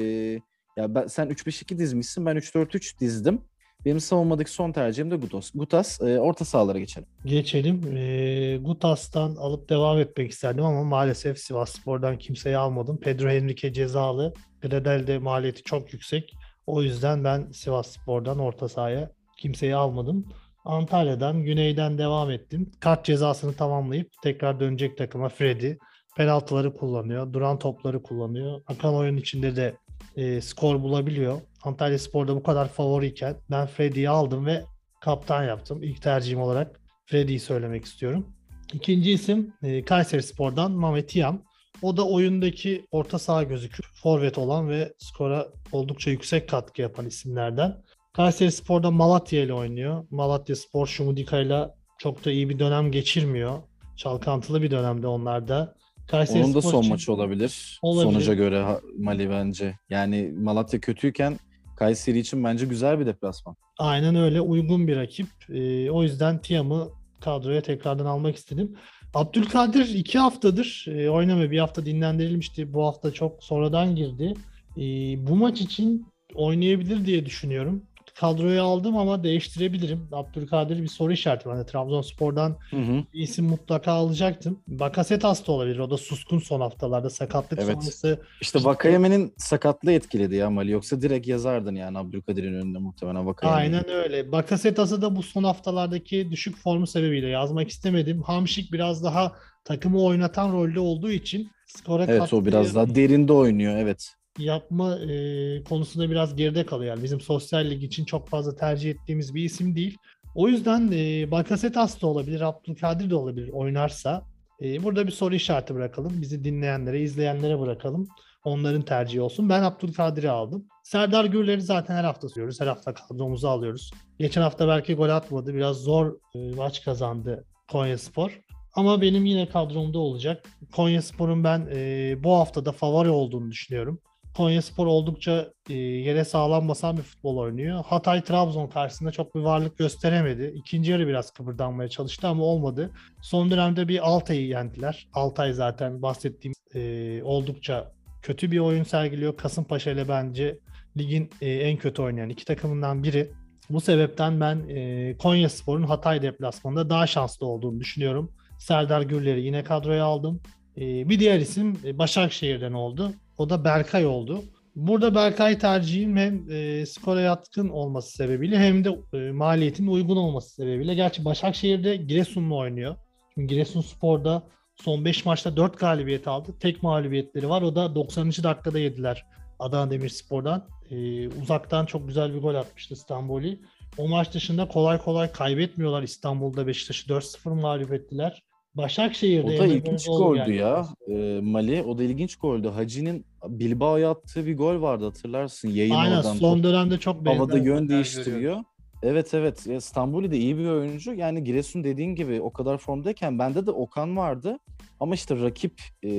ya 0.78 0.96
ben, 0.96 1.08
sen 1.08 1.28
3-5-2 1.28 1.78
dizmişsin. 1.78 2.26
Ben 2.26 2.36
3-4-3 2.36 3.00
dizdim. 3.00 3.42
Benim 3.86 4.00
savunmadaki 4.00 4.52
son 4.52 4.72
tercihim 4.72 5.12
de 5.12 5.16
Gutas. 5.16 5.52
Gutas 5.56 6.02
e, 6.02 6.20
orta 6.20 6.46
sahalara 6.46 6.80
geçelim. 6.80 7.08
Geçelim. 7.26 7.98
Ee, 7.98 8.58
Gutas'tan 8.62 9.36
alıp 9.36 9.70
devam 9.70 10.00
etmek 10.00 10.32
isterdim 10.32 10.66
ama 10.66 10.84
maalesef 10.84 11.40
Sivasspor'dan 11.40 12.18
kimseyi 12.18 12.58
almadım. 12.58 13.00
Pedro 13.00 13.30
Henrique 13.30 13.74
cezalı. 13.74 14.34
Gredel'de 14.62 15.18
maliyeti 15.18 15.64
çok 15.64 15.94
yüksek. 15.94 16.34
O 16.68 16.82
yüzden 16.82 17.24
ben 17.24 17.52
Sivasspor'dan 17.52 18.40
orta 18.40 18.70
sahaya 18.70 19.12
kimseyi 19.38 19.76
almadım. 19.76 20.26
Antalya'dan, 20.66 21.44
güneyden 21.44 21.98
devam 21.98 22.32
ettim. 22.32 22.72
Kart 22.80 23.06
cezasını 23.06 23.54
tamamlayıp 23.54 24.12
tekrar 24.24 24.60
dönecek 24.60 24.98
takıma 24.98 25.30
Freddy. 25.30 25.74
Penaltıları 26.18 26.74
kullanıyor, 26.74 27.34
duran 27.34 27.60
topları 27.60 28.04
kullanıyor. 28.04 28.62
Akan 28.68 28.96
oyun 28.96 29.18
içinde 29.18 29.56
de 29.56 29.78
e, 30.18 30.42
skor 30.42 30.82
bulabiliyor. 30.82 31.42
Antalya 31.64 32.00
Spor'da 32.00 32.36
bu 32.36 32.44
kadar 32.44 32.68
favoriyken 32.68 33.36
ben 33.52 33.68
Freddy'yi 33.68 34.10
aldım 34.10 34.46
ve 34.46 34.64
kaptan 35.02 35.44
yaptım. 35.44 35.84
İlk 35.84 36.02
tercihim 36.02 36.42
olarak 36.42 36.80
Freddy'yi 37.06 37.40
söylemek 37.40 37.86
istiyorum. 37.86 38.28
İkinci 38.74 39.12
isim 39.12 39.54
e, 39.64 39.86
Kayseri 39.86 40.24
Spor'dan 40.24 40.72
Mehmet 40.72 41.16
Yam. 41.16 41.42
O 41.82 41.98
da 41.98 42.08
oyundaki 42.08 42.86
orta 42.92 43.20
saha 43.20 43.44
gözükür. 43.44 43.86
Forvet 44.04 44.38
olan 44.38 44.70
ve 44.70 44.94
skora 44.98 45.48
oldukça 45.72 46.12
yüksek 46.12 46.50
katkı 46.50 46.82
yapan 46.82 47.06
isimlerden. 47.06 47.84
Kayseri 48.14 48.52
Spor'da 48.52 48.92
Malatya 48.92 49.44
ile 49.44 49.54
oynuyor. 49.54 50.06
Malatya 50.12 50.56
Spor 50.56 50.88
Şumudika 50.88 51.40
ile 51.40 51.68
çok 51.98 52.26
da 52.26 52.32
iyi 52.32 52.50
bir 52.50 52.60
dönem 52.60 52.92
geçirmiyor. 52.92 53.60
Çalkantılı 53.96 54.62
bir 54.62 54.72
dönemde 54.72 55.08
onlar 55.08 55.48
da. 55.48 55.76
Kayseri 56.08 56.44
Onun 56.44 56.54
da 56.54 56.62
Spor 56.62 56.72
son 56.72 56.80
için 56.80 56.92
maçı 56.92 57.14
olabilir. 57.14 57.80
Olabilir. 57.82 58.12
Sonuca 58.12 58.34
göre 58.34 58.66
Mali 58.98 59.30
bence. 59.30 59.76
Yani 59.90 60.32
Malatya 60.38 60.80
kötüyken 60.80 61.40
Kayseri 61.78 62.20
için 62.20 62.44
bence 62.44 62.66
güzel 62.66 63.00
bir 63.00 63.06
deplasman. 63.06 63.56
Aynen 63.78 64.16
öyle 64.16 64.42
uygun 64.42 64.88
bir 64.88 64.96
rakip. 64.96 65.28
Ee, 65.50 65.92
o 65.92 66.04
yüzden 66.04 66.42
Tiam'ı 66.42 66.90
kadroya 67.22 67.62
tekrardan 67.62 68.06
almak 68.06 68.36
istedim. 68.36 68.76
Abdülkadir 69.14 69.96
iki 69.96 70.20
haftadır 70.20 70.86
e, 70.88 71.10
oynamıyor. 71.10 71.52
Bir 71.52 71.60
hafta 71.60 71.86
dinlendirilmişti. 71.86 72.74
Bu 72.74 72.86
hafta 72.86 73.14
çok 73.14 73.44
sonradan 73.44 73.96
girdi. 73.96 74.34
Ee, 74.78 74.82
bu 75.28 75.36
maç 75.36 75.62
için 75.62 76.06
oynayabilir 76.36 77.06
diye 77.06 77.26
düşünüyorum. 77.26 77.84
Kadroya 78.20 78.64
aldım 78.64 78.98
ama 78.98 79.24
değiştirebilirim. 79.24 80.08
Abdülkadir 80.12 80.82
bir 80.82 80.88
soru 80.88 81.14
işareti. 81.14 81.50
Ben 81.50 81.60
de 81.60 81.66
Trabzonspor'dan 81.66 82.58
Hı 82.70 82.78
hı. 82.78 83.04
bir 83.14 83.20
isim 83.20 83.46
mutlaka 83.46 83.92
alacaktım. 83.92 84.60
Bakasetas 84.68 85.48
da 85.48 85.52
olabilir. 85.52 85.80
O 85.80 85.90
da 85.90 85.98
suskun 85.98 86.40
son 86.40 86.62
haftalarda. 86.62 87.10
Sakatlık 87.10 87.60
Evet. 87.60 87.74
sonrası 87.74 88.22
İşte 88.42 88.60
Vakayeme'nin 88.64 89.34
sakatlığı 89.38 89.92
etkiledi 89.92 90.36
ya 90.36 90.50
Mali. 90.50 90.72
Yoksa 90.72 91.02
direkt 91.02 91.28
yazardın 91.28 91.76
yani 91.76 91.98
Abdülkadir'in 91.98 92.54
önünde 92.54 92.78
muhtemelen 92.78 93.26
Vakayeme'yi. 93.26 93.64
Aynen 93.64 93.90
öyle. 93.90 94.32
Bakasetas'ı 94.32 95.02
da 95.02 95.16
bu 95.16 95.24
son 95.24 95.44
haftalardaki 95.44 96.32
düşük 96.32 96.58
formu 96.58 96.88
sebebiyle 96.88 97.28
yazmak 97.28 97.70
istemedim. 97.70 98.22
Hamşik 98.22 98.74
biraz 98.74 99.04
daha 99.04 99.32
takımı 99.64 100.04
oynatan 100.04 100.54
rolde 100.54 100.80
olduğu 100.80 101.12
için 101.12 101.52
skora 101.68 102.06
Evet 102.06 102.34
o 102.34 102.46
biraz 102.46 102.76
daha 102.76 102.96
derinde 102.96 103.34
oynuyor 103.34 103.78
evet. 103.78 104.14
Yapma 104.40 105.00
e, 105.00 105.64
konusunda 105.64 106.10
biraz 106.10 106.36
geride 106.36 106.66
kalıyor. 106.66 106.96
Yani 106.96 107.04
bizim 107.04 107.22
sosyal 107.22 107.66
lig 107.66 107.84
için 107.84 108.06
çok 108.06 108.30
fazla 108.30 108.56
tercih 108.56 108.92
ettiğimiz 108.92 109.36
bir 109.36 109.44
isim 109.44 109.76
değil. 109.76 109.98
O 110.36 110.48
yüzden 110.48 110.92
e, 110.94 111.32
Bakasetas 111.32 112.02
da 112.02 112.08
olabilir, 112.08 112.42
Abdülkadir 112.42 113.10
de 113.10 113.16
olabilir 113.16 113.50
oynarsa. 113.50 114.24
E, 114.62 114.84
burada 114.84 115.08
bir 115.08 115.12
soru 115.12 115.36
işareti 115.36 115.76
bırakalım. 115.76 116.22
Bizi 116.22 116.44
dinleyenlere, 116.44 117.02
izleyenlere 117.02 117.60
bırakalım. 117.60 118.08
Onların 118.44 118.82
tercihi 118.82 119.22
olsun. 119.22 119.50
Ben 119.50 119.64
Abdülkadir'i 119.64 120.30
aldım. 120.30 120.66
Serdar 120.84 121.26
Gürler'i 121.26 121.62
zaten 121.62 121.96
her 121.96 122.04
hafta 122.04 122.30
söylüyoruz. 122.30 122.62
Her 122.62 122.68
hafta 122.68 122.94
kadromuza 122.94 123.50
alıyoruz. 123.50 123.92
Geçen 124.20 124.42
hafta 124.42 124.68
belki 124.68 124.94
gol 124.94 125.10
atmadı. 125.10 125.54
Biraz 125.54 125.78
zor 125.78 126.16
e, 126.36 126.56
maç 126.56 126.84
kazandı 126.84 127.46
Konyaspor. 127.72 128.42
Ama 128.74 129.02
benim 129.02 129.26
yine 129.26 129.50
kadromda 129.50 130.00
olacak. 130.00 130.50
Konyaspor'un 130.76 131.44
ben 131.44 131.68
e, 131.72 132.16
bu 132.24 132.34
haftada 132.34 132.72
favori 132.72 133.10
olduğunu 133.10 133.52
düşünüyorum. 133.52 134.00
Konyaspor 134.38 134.88
oldukça 134.88 135.54
e, 135.70 135.74
yere 135.74 136.26
sağlam 136.26 136.68
basan 136.68 136.98
bir 136.98 137.02
futbol 137.02 137.38
oynuyor. 137.38 137.84
Hatay 137.86 138.24
Trabzon 138.24 138.68
karşısında 138.68 139.12
çok 139.12 139.36
bir 139.36 139.40
varlık 139.40 139.78
gösteremedi. 139.78 140.54
İkinci 140.56 140.92
yarı 140.92 141.08
biraz 141.08 141.32
kıpırdanmaya 141.32 141.90
çalıştı 141.90 142.28
ama 142.28 142.44
olmadı. 142.44 142.92
Son 143.22 143.52
dönemde 143.52 143.88
bir 143.88 144.08
Altay'ı 144.08 144.48
yendiler. 144.48 145.08
Altay 145.14 145.54
zaten 145.54 146.02
bahsettiğim 146.02 146.54
e, 146.76 147.24
oldukça 147.24 147.92
kötü 148.22 148.52
bir 148.52 148.60
oyun 148.60 148.84
sergiliyor. 148.84 149.38
Kasımpaşa 149.38 149.92
ile 149.92 150.08
bence 150.08 150.60
ligin 150.98 151.30
e, 151.42 151.52
en 151.52 151.78
kötü 151.78 152.02
oynayan 152.02 152.30
iki 152.30 152.46
takımından 152.46 153.04
biri. 153.04 153.32
Bu 153.70 153.82
sebepten 153.82 154.42
ben 154.42 154.70
e, 154.70 155.18
Konyaspor'un 155.18 155.84
Hatay 155.84 156.22
deplasmanında 156.22 156.90
daha 156.90 157.08
şanslı 157.08 157.46
olduğunu 157.46 157.80
düşünüyorum. 157.80 158.32
Serdar 158.60 159.02
Gürler'i 159.02 159.42
yine 159.42 159.64
kadroya 159.64 160.06
aldım. 160.06 160.42
E, 160.78 161.10
bir 161.10 161.20
diğer 161.20 161.40
isim 161.40 161.80
e, 161.86 161.98
Başakşehir'den 161.98 162.74
oldu. 162.74 163.14
O 163.38 163.50
da 163.50 163.64
Berkay 163.64 164.06
oldu. 164.06 164.44
Burada 164.76 165.16
Berkay 165.16 165.58
tercihim 165.58 166.18
hem 166.18 166.52
e, 166.52 166.86
skora 166.86 167.22
yatkın 167.22 167.70
olması 167.70 168.12
sebebiyle 168.12 168.60
hem 168.60 168.84
de 168.84 168.90
e, 169.14 169.32
maliyetin 169.32 169.88
uygun 169.88 170.18
olması 170.18 170.56
sebebiyle. 170.56 170.96
Gerçi 170.96 171.26
Başakşehir'de 171.26 171.96
Giresun'la 171.96 172.56
oynuyor. 172.56 172.96
Şimdi 173.34 173.48
Giresunspor'da 173.48 174.44
son 174.76 175.06
5 175.06 175.26
maçta 175.26 175.58
4 175.58 175.80
galibiyet 175.80 176.28
aldı. 176.28 176.52
Tek 176.60 176.84
mağlubiyetleri 176.84 177.50
var. 177.50 177.62
O 177.62 177.76
da 177.76 177.96
90. 177.96 178.30
dakikada 178.30 178.80
yediler 178.80 179.26
Adana 179.60 179.92
Demirspor'dan. 179.92 180.68
E, 180.90 181.28
uzaktan 181.28 181.86
çok 181.86 182.08
güzel 182.08 182.34
bir 182.34 182.42
gol 182.42 182.56
atmıştı 182.56 182.94
İstanbul'i. 182.94 183.60
O 183.98 184.08
maç 184.08 184.34
dışında 184.34 184.68
kolay 184.68 184.98
kolay 184.98 185.32
kaybetmiyorlar 185.32 186.04
İstanbul'da 186.04 186.68
Beşiktaş'ı 186.68 187.08
4-0 187.08 187.62
mağlup 187.62 187.94
ettiler. 187.94 188.44
Başakşehir'de 188.78 189.56
O 189.56 189.60
da 189.60 189.66
ilginç 189.66 190.06
goldü 190.08 190.38
geldi. 190.38 190.56
ya 190.56 190.86
e, 191.08 191.40
Mali. 191.42 191.84
O 191.84 191.98
da 191.98 192.04
ilginç 192.04 192.36
goldü. 192.36 192.68
Hacı'nin 192.68 193.26
Bilbao'ya 193.48 194.12
attığı 194.12 194.46
bir 194.46 194.58
gol 194.58 194.82
vardı 194.82 195.06
hatırlarsın. 195.06 195.70
Yayın 195.70 195.94
Aynen 195.96 196.18
oradan 196.18 196.34
son 196.34 196.56
top- 196.56 196.64
dönemde 196.64 196.98
çok 197.00 197.26
benzer 197.26 197.38
havada 197.38 197.58
yön 197.58 197.90
değiştiriyor. 197.90 198.58
Evet 199.04 199.34
evet. 199.34 199.68
Ya, 199.68 199.82
Stambuli 199.82 200.32
de 200.32 200.38
iyi 200.38 200.58
bir 200.58 200.66
oyuncu. 200.68 201.14
Yani 201.14 201.44
Giresun 201.44 201.84
dediğin 201.84 202.16
gibi 202.16 202.42
o 202.42 202.54
kadar 202.54 202.78
formdayken 202.78 203.40
bende 203.40 203.66
de 203.66 203.72
Okan 203.72 204.18
vardı. 204.18 204.58
Ama 205.00 205.16
işte 205.16 205.42
rakip 205.42 205.82
e, 206.04 206.10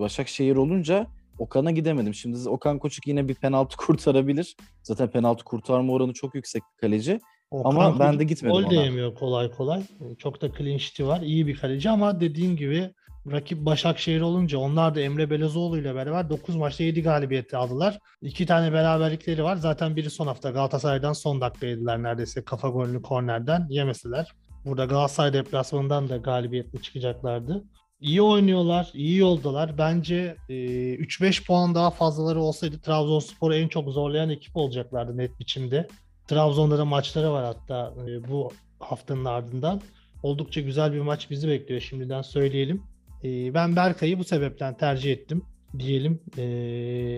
Başakşehir 0.00 0.56
olunca 0.56 1.06
Okan'a 1.38 1.70
gidemedim. 1.70 2.14
Şimdi 2.14 2.48
Okan 2.48 2.78
Koçuk 2.78 3.06
yine 3.06 3.28
bir 3.28 3.34
penaltı 3.34 3.76
kurtarabilir. 3.86 4.56
Zaten 4.82 5.10
penaltı 5.10 5.44
kurtarma 5.44 5.92
oranı 5.92 6.12
çok 6.12 6.34
yüksek 6.34 6.62
bir 6.74 6.80
kaleci. 6.80 7.20
Okan 7.50 7.70
Ama 7.70 7.98
ben 7.98 8.18
de 8.18 8.24
gitmedim 8.24 8.56
Gol 8.56 8.70
de 8.70 8.78
ona. 8.78 8.84
yemiyor 8.84 9.14
kolay 9.14 9.50
kolay. 9.50 9.82
Çok 10.18 10.42
da 10.42 10.52
clean 10.58 10.78
sheet'i 10.78 11.06
var. 11.06 11.20
İyi 11.20 11.46
bir 11.46 11.56
kaleci 11.56 11.90
ama 11.90 12.20
dediğin 12.20 12.56
gibi 12.56 12.90
rakip 13.32 13.64
Başakşehir 13.66 14.20
olunca 14.20 14.58
onlar 14.58 14.94
da 14.94 15.00
Emre 15.00 15.30
Belözoğlu 15.30 15.78
ile 15.78 15.94
beraber 15.94 16.30
9 16.30 16.56
maçta 16.56 16.84
7 16.84 17.02
galibiyeti 17.02 17.56
aldılar. 17.56 17.98
2 18.22 18.46
tane 18.46 18.72
beraberlikleri 18.72 19.44
var. 19.44 19.56
Zaten 19.56 19.96
biri 19.96 20.10
son 20.10 20.26
hafta 20.26 20.50
Galatasaray'dan 20.50 21.12
son 21.12 21.40
dakika 21.40 21.66
yediler 21.66 22.02
neredeyse 22.02 22.44
kafa 22.44 22.68
golünü 22.68 23.02
kornerden 23.02 23.66
yemeseler. 23.68 24.32
Burada 24.64 24.84
Galatasaray 24.84 25.32
deplasmanından 25.32 26.08
da 26.08 26.16
galibiyetli 26.16 26.82
çıkacaklardı. 26.82 27.64
İyi 28.00 28.22
oynuyorlar, 28.22 28.90
iyi 28.94 29.16
yoldalar. 29.16 29.78
Bence 29.78 30.36
e, 30.48 30.54
3-5 30.94 31.46
puan 31.46 31.74
daha 31.74 31.90
fazlaları 31.90 32.40
olsaydı 32.40 32.80
Trabzonspor'u 32.80 33.54
en 33.54 33.68
çok 33.68 33.88
zorlayan 33.88 34.30
ekip 34.30 34.56
olacaklardı 34.56 35.16
net 35.16 35.38
biçimde. 35.40 35.88
Trabzon'da 36.30 36.78
da 36.78 36.84
maçları 36.84 37.32
var 37.32 37.44
hatta 37.44 37.94
e, 38.08 38.28
bu 38.28 38.50
haftanın 38.80 39.24
ardından. 39.24 39.80
Oldukça 40.22 40.60
güzel 40.60 40.92
bir 40.92 41.00
maç 41.00 41.30
bizi 41.30 41.48
bekliyor 41.48 41.80
şimdiden 41.80 42.22
söyleyelim. 42.22 42.82
E, 43.24 43.54
ben 43.54 43.76
Berkay'ı 43.76 44.18
bu 44.18 44.24
sebepten 44.24 44.76
tercih 44.76 45.12
ettim 45.12 45.42
diyelim 45.78 46.20
E, 46.38 46.42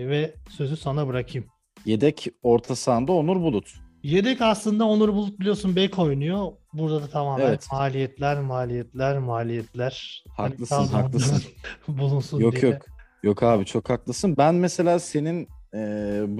ve 0.09 0.33
sözü 0.49 0.77
sana 0.77 1.07
bırakayım. 1.07 1.47
Yedek 1.85 2.27
orta 2.43 2.75
sahanda 2.75 3.11
Onur 3.11 3.35
Bulut. 3.41 3.73
Yedek 4.03 4.41
aslında 4.41 4.85
Onur 4.85 5.09
Bulut 5.13 5.39
biliyorsun 5.39 5.75
bek 5.75 5.99
oynuyor. 5.99 6.47
Burada 6.73 7.01
da 7.01 7.07
tamamen 7.07 7.45
Evet. 7.45 7.67
maliyetler, 7.71 8.41
maliyetler, 8.41 9.19
maliyetler. 9.19 10.23
Hani 10.37 10.49
Haklısın, 10.49 10.75
Trabzon'da 10.75 11.03
haklısın. 11.03 11.43
bulunsun 11.87 12.39
Yok 12.39 12.61
diye. 12.61 12.71
yok. 12.71 12.81
Yok 13.23 13.43
abi 13.43 13.65
çok 13.65 13.89
haklısın. 13.89 14.37
Ben 14.37 14.55
mesela 14.55 14.99
senin 14.99 15.47
e, 15.73 15.79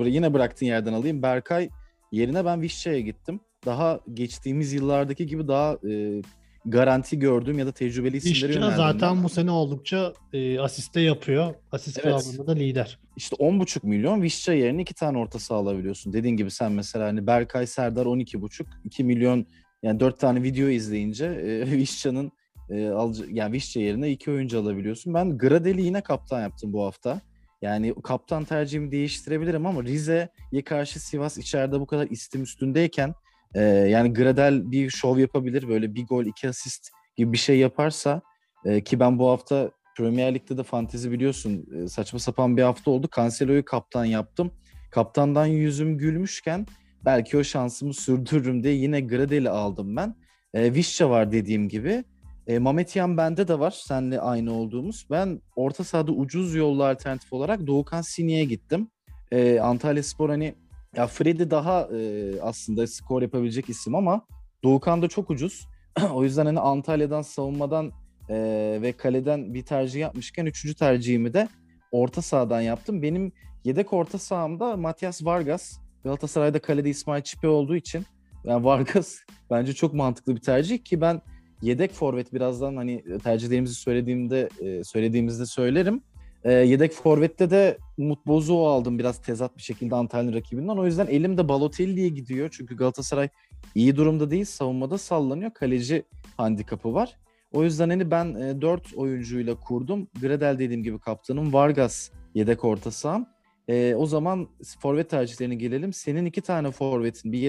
yine 0.05 0.33
bıraktığın 0.33 0.65
yerden 0.65 0.93
alayım. 0.93 1.21
Berkay 1.21 1.69
yerine 2.13 2.45
ben 2.45 2.61
Vişça'ya 2.61 2.99
gittim. 2.99 3.39
Daha 3.65 3.99
geçtiğimiz 4.13 4.73
yıllardaki 4.73 5.25
gibi 5.25 5.47
daha 5.47 5.77
e, 5.89 6.21
garanti 6.65 7.19
gördüğüm 7.19 7.59
ya 7.59 7.65
da 7.67 7.71
tecrübeli 7.71 8.17
isimleri 8.17 8.53
yöneldim. 8.55 8.77
zaten 8.77 9.15
ben. 9.17 9.23
bu 9.23 9.29
sene 9.29 9.51
oldukça 9.51 10.13
e, 10.33 10.59
asiste 10.59 11.01
yapıyor. 11.01 11.53
Asist 11.71 11.99
Evet. 12.03 12.47
da 12.47 12.51
lider. 12.51 12.99
İşte 13.17 13.35
10,5 13.35 13.87
milyon 13.87 14.21
Vişça 14.21 14.53
yerine 14.53 14.81
iki 14.81 14.93
tane 14.93 15.17
orta 15.17 15.39
saha 15.39 15.59
alabiliyorsun. 15.59 16.13
Dediğin 16.13 16.37
gibi 16.37 16.51
sen 16.51 16.71
mesela 16.71 17.05
hani 17.05 17.27
Berkay 17.27 17.67
Serdar 17.67 18.05
12,5 18.05 18.65
2 18.85 19.03
milyon 19.03 19.45
yani 19.83 19.99
4 19.99 20.19
tane 20.19 20.43
video 20.43 20.67
izleyince 20.67 21.25
e, 21.25 21.71
Vişça'nın 21.71 22.31
e, 22.69 22.87
alıcı- 22.89 23.27
yani 23.31 23.53
Vişça 23.53 23.79
yerine 23.79 24.11
iki 24.11 24.31
oyuncu 24.31 24.59
alabiliyorsun. 24.59 25.13
Ben 25.13 25.37
Gradel'i 25.37 25.81
yine 25.81 26.01
kaptan 26.01 26.41
yaptım 26.41 26.73
bu 26.73 26.83
hafta. 26.85 27.21
Yani 27.63 27.93
kaptan 28.03 28.43
tercihimi 28.43 28.91
değiştirebilirim 28.91 29.65
ama 29.65 29.83
Rize'ye 29.83 30.63
karşı 30.63 30.99
Sivas 30.99 31.37
içeride 31.37 31.79
bu 31.79 31.87
kadar 31.87 32.07
istim 32.07 32.43
üstündeyken 32.43 33.13
e, 33.55 33.61
yani 33.63 34.13
Gradel 34.13 34.71
bir 34.71 34.89
şov 34.89 35.17
yapabilir. 35.17 35.67
Böyle 35.67 35.95
bir 35.95 36.05
gol 36.05 36.25
iki 36.25 36.49
asist 36.49 36.89
gibi 37.15 37.31
bir 37.31 37.37
şey 37.37 37.59
yaparsa 37.59 38.21
e, 38.65 38.83
ki 38.83 38.99
ben 38.99 39.19
bu 39.19 39.29
hafta 39.29 39.71
Premier 39.97 40.33
Lig'de 40.33 40.57
de 40.57 40.63
fantezi 40.63 41.11
biliyorsun 41.11 41.65
e, 41.75 41.87
saçma 41.87 42.19
sapan 42.19 42.57
bir 42.57 42.61
hafta 42.61 42.91
oldu. 42.91 43.07
Cancelo'yu 43.15 43.65
kaptan 43.65 44.05
yaptım. 44.05 44.51
Kaptandan 44.91 45.45
yüzüm 45.45 45.97
gülmüşken 45.97 46.65
belki 47.05 47.37
o 47.37 47.43
şansımı 47.43 47.93
sürdürürüm 47.93 48.63
diye 48.63 48.73
yine 48.73 49.01
Gradel'i 49.01 49.49
aldım 49.49 49.95
ben. 49.95 50.15
E, 50.53 50.73
Vişça 50.73 51.09
var 51.09 51.31
dediğim 51.31 51.69
gibi. 51.69 52.03
E, 52.47 52.59
Mametyan 52.59 53.17
bende 53.17 53.47
de 53.47 53.59
var. 53.59 53.71
Seninle 53.71 54.19
aynı 54.19 54.53
olduğumuz. 54.53 55.07
Ben 55.11 55.41
orta 55.55 55.83
sahada 55.83 56.11
ucuz 56.11 56.55
yollu 56.55 56.83
alternatif 56.83 57.33
olarak 57.33 57.67
Doğukan 57.67 58.01
Sini'ye 58.01 58.45
gittim. 58.45 58.87
E, 59.31 59.59
Antalya 59.59 60.03
Spor 60.03 60.29
hani 60.29 60.55
ya 60.95 61.07
Freddy 61.07 61.49
daha 61.49 61.81
e, 61.81 62.31
aslında 62.41 62.87
skor 62.87 63.21
yapabilecek 63.21 63.69
isim 63.69 63.95
ama 63.95 64.25
Doğukan 64.63 65.01
da 65.01 65.07
çok 65.07 65.29
ucuz. 65.29 65.67
o 66.13 66.23
yüzden 66.23 66.45
hani 66.45 66.59
Antalya'dan 66.59 67.21
savunmadan 67.21 67.91
e, 68.29 68.35
ve 68.81 68.91
kaleden 68.91 69.53
bir 69.53 69.65
tercih 69.65 69.99
yapmışken 69.99 70.45
üçüncü 70.45 70.75
tercihimi 70.75 71.33
de 71.33 71.47
orta 71.91 72.21
sahadan 72.21 72.61
yaptım. 72.61 73.01
Benim 73.01 73.31
yedek 73.63 73.93
orta 73.93 74.17
sahamda 74.17 74.77
Matias 74.77 75.25
Vargas. 75.25 75.79
Galatasaray'da 76.03 76.59
kalede 76.59 76.89
İsmail 76.89 77.23
Çipe 77.23 77.47
olduğu 77.47 77.75
için 77.75 78.05
yani 78.43 78.65
Vargas 78.65 79.15
bence 79.49 79.73
çok 79.73 79.93
mantıklı 79.93 80.35
bir 80.35 80.41
tercih 80.41 80.83
ki 80.83 81.01
ben 81.01 81.21
yedek 81.63 81.93
forvet 81.93 82.33
birazdan 82.33 82.75
hani 82.75 83.03
tercihlerimizi 83.23 83.75
söylediğimde 83.75 84.49
e, 84.59 84.83
söylediğimizde 84.83 85.45
söylerim. 85.45 86.01
E, 86.43 86.51
yedek 86.51 86.91
forvette 86.91 87.49
de 87.49 87.77
Umut 87.97 88.27
Bozuğ'u 88.27 88.67
aldım 88.67 88.99
biraz 88.99 89.21
tezat 89.21 89.57
bir 89.57 89.61
şekilde 89.61 89.95
Antalya'nın 89.95 90.33
rakibinden. 90.33 90.77
O 90.77 90.85
yüzden 90.85 91.07
elim 91.07 91.37
de 91.37 91.47
Balotelli'ye 91.47 92.09
gidiyor. 92.09 92.49
Çünkü 92.57 92.77
Galatasaray 92.77 93.29
iyi 93.75 93.95
durumda 93.95 94.31
değil. 94.31 94.45
Savunmada 94.45 94.97
sallanıyor. 94.97 95.51
Kaleci 95.51 96.03
handikapı 96.37 96.93
var. 96.93 97.17
O 97.53 97.63
yüzden 97.63 97.89
hani 97.89 98.11
ben 98.11 98.35
e, 98.35 98.61
4 98.61 98.93
oyuncuyla 98.95 99.55
kurdum. 99.55 100.07
Gradel 100.21 100.59
dediğim 100.59 100.83
gibi 100.83 100.99
kaptanım. 100.99 101.53
Vargas 101.53 102.09
yedek 102.35 102.65
orta 102.65 102.91
saham. 102.91 103.25
E, 103.67 103.95
o 103.95 104.05
zaman 104.05 104.47
forvet 104.79 105.09
tercihlerine 105.09 105.55
gelelim. 105.55 105.93
Senin 105.93 106.25
iki 106.25 106.41
tane 106.41 106.71
forvetin, 106.71 107.31
bir 107.31 107.39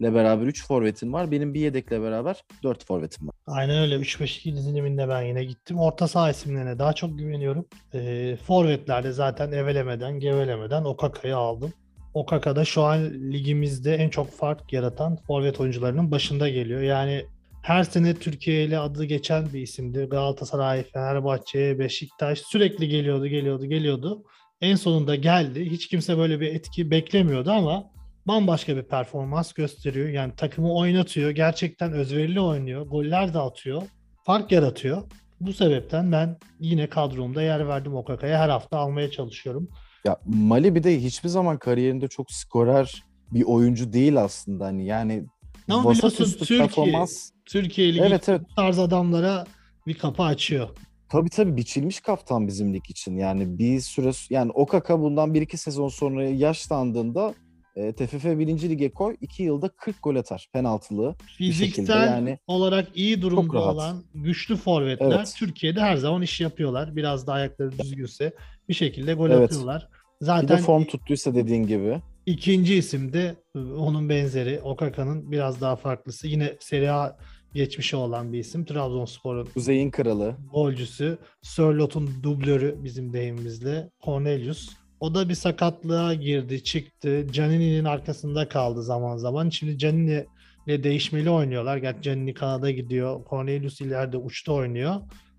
yedekle 0.00 0.14
beraber 0.14 0.46
3 0.46 0.66
forvetin 0.66 1.12
var. 1.12 1.30
Benim 1.30 1.54
bir 1.54 1.60
yedekle 1.60 2.02
beraber 2.02 2.44
4 2.62 2.84
forvetim 2.84 3.28
var. 3.28 3.34
Aynen 3.46 3.78
öyle. 3.78 3.94
3-5-2 3.94 4.56
diziliminde 4.56 5.08
ben 5.08 5.22
yine 5.22 5.44
gittim. 5.44 5.78
Orta 5.78 6.08
saha 6.08 6.30
isimlerine 6.30 6.78
daha 6.78 6.92
çok 6.92 7.18
güveniyorum. 7.18 7.66
E, 7.94 8.36
forvetlerde 8.36 9.12
zaten 9.12 9.52
evelemeden, 9.52 10.20
gevelemeden 10.20 10.84
Okaka'yı 10.84 11.36
aldım. 11.36 11.72
Okaka 12.14 12.56
da 12.56 12.64
şu 12.64 12.82
an 12.82 13.10
ligimizde 13.32 13.94
en 13.94 14.08
çok 14.08 14.30
fark 14.30 14.72
yaratan 14.72 15.16
forvet 15.26 15.60
oyuncularının 15.60 16.10
başında 16.10 16.48
geliyor. 16.48 16.80
Yani 16.80 17.24
her 17.62 17.84
sene 17.84 18.14
Türkiye 18.14 18.64
ile 18.64 18.78
adı 18.78 19.04
geçen 19.04 19.52
bir 19.52 19.60
isimdi. 19.60 20.04
Galatasaray, 20.10 20.82
Fenerbahçe, 20.82 21.78
Beşiktaş 21.78 22.38
sürekli 22.38 22.88
geliyordu, 22.88 23.26
geliyordu, 23.26 23.66
geliyordu. 23.66 24.22
En 24.60 24.76
sonunda 24.76 25.14
geldi. 25.14 25.70
Hiç 25.70 25.88
kimse 25.88 26.18
böyle 26.18 26.40
bir 26.40 26.54
etki 26.54 26.90
beklemiyordu 26.90 27.50
ama 27.50 27.93
bambaşka 28.26 28.76
bir 28.76 28.82
performans 28.82 29.52
gösteriyor. 29.52 30.08
Yani 30.08 30.32
takımı 30.36 30.74
oynatıyor. 30.74 31.30
Gerçekten 31.30 31.92
özverili 31.92 32.40
oynuyor. 32.40 32.86
Goller 32.86 33.34
de 33.34 33.38
atıyor. 33.38 33.82
Fark 34.24 34.52
yaratıyor. 34.52 35.02
Bu 35.40 35.52
sebepten 35.52 36.12
ben 36.12 36.38
yine 36.60 36.88
kadromda 36.88 37.42
yer 37.42 37.68
verdim 37.68 37.94
Okaka'ya. 37.96 38.38
Her 38.38 38.48
hafta 38.48 38.78
almaya 38.78 39.10
çalışıyorum. 39.10 39.68
Ya 40.04 40.16
Mali 40.24 40.74
bir 40.74 40.82
de 40.82 41.02
hiçbir 41.02 41.28
zaman 41.28 41.58
kariyerinde 41.58 42.08
çok 42.08 42.32
skorer 42.32 43.02
bir 43.32 43.42
oyuncu 43.42 43.92
değil 43.92 44.22
aslında 44.22 44.64
hani 44.64 44.86
yani 44.86 45.24
Ama 45.70 45.90
biliyorsun 45.92 46.24
Türkiye, 46.38 46.60
performans 46.60 47.30
Türkiye 47.46 47.88
Ligi 47.88 48.00
Evet, 48.02 48.28
evet. 48.28 48.40
tarz 48.56 48.78
adamlara 48.78 49.44
bir 49.86 49.94
kapı 49.94 50.22
açıyor. 50.22 50.68
tabii 51.08 51.30
tabii 51.30 51.56
biçilmiş 51.56 52.00
kaftan 52.00 52.46
bizim 52.48 52.74
lig 52.74 52.90
için 52.90 53.16
yani 53.16 53.58
bir 53.58 53.80
süre 53.80 54.10
yani 54.30 54.50
Okaka 54.50 55.00
bundan 55.00 55.34
1-2 55.34 55.56
sezon 55.56 55.88
sonra 55.88 56.24
yaşlandığında 56.28 57.34
e, 57.76 57.92
TFF 57.92 58.24
1. 58.24 58.46
Lige 58.70 58.90
koy 58.92 59.16
2 59.20 59.42
yılda 59.42 59.68
40 59.68 60.02
gol 60.02 60.16
atar 60.16 60.48
penaltılı. 60.52 61.14
Fiziksel 61.38 61.66
şekilde 61.66 61.92
yani 61.92 62.38
olarak 62.46 62.88
iyi 62.94 63.22
durumda 63.22 63.62
olan 63.62 64.02
güçlü 64.14 64.56
forvetler 64.56 65.16
Evet. 65.16 65.34
Türkiye'de 65.38 65.80
her 65.80 65.96
zaman 65.96 66.22
iş 66.22 66.40
yapıyorlar. 66.40 66.96
Biraz 66.96 67.26
da 67.26 67.32
ayakları 67.32 67.78
düzgünse 67.78 68.32
bir 68.68 68.74
şekilde 68.74 69.14
gol 69.14 69.30
Evet. 69.30 69.50
atıyorlar. 69.50 69.88
Bir 70.20 70.26
de 70.26 70.26
Zaten 70.26 70.56
form 70.58 70.84
tuttuysa 70.84 71.34
dediğin 71.34 71.66
gibi. 71.66 72.00
ikinci 72.26 72.74
isim 72.74 73.12
de 73.12 73.34
e, 73.56 73.58
onun 73.58 74.08
benzeri 74.08 74.60
Okaka'nın 74.60 75.32
biraz 75.32 75.60
daha 75.60 75.76
farklısı. 75.76 76.28
Yine 76.28 76.52
Serie 76.60 76.88
A 76.88 77.16
geçmişi 77.54 77.96
olan 77.96 78.32
bir 78.32 78.38
isim. 78.38 78.64
Trabzonspor'un 78.64 79.46
Kuzey'in 79.54 79.90
kralı. 79.90 80.36
golcüsü. 80.52 81.18
Sörlot'un 81.42 82.10
dublörü 82.22 82.78
bizim 82.84 83.12
deyimimizle 83.12 83.90
Cornelius. 84.04 84.68
O 85.04 85.14
da 85.14 85.28
bir 85.28 85.34
sakatlığa 85.34 86.14
girdi, 86.14 86.64
çıktı. 86.64 87.26
Canini'nin 87.32 87.84
arkasında 87.84 88.48
kaldı 88.48 88.82
zaman 88.82 89.16
zaman. 89.16 89.48
Şimdi 89.48 89.78
Canini 89.78 90.26
ile 90.66 90.84
değişmeli 90.84 91.30
oynuyorlar. 91.30 91.76
Gerçi 91.76 92.02
Canini 92.02 92.34
Kanada 92.34 92.70
gidiyor. 92.70 93.20
Cornelius 93.30 93.80
ileride 93.80 94.16
uçta 94.16 94.52
oynuyor. 94.52 94.94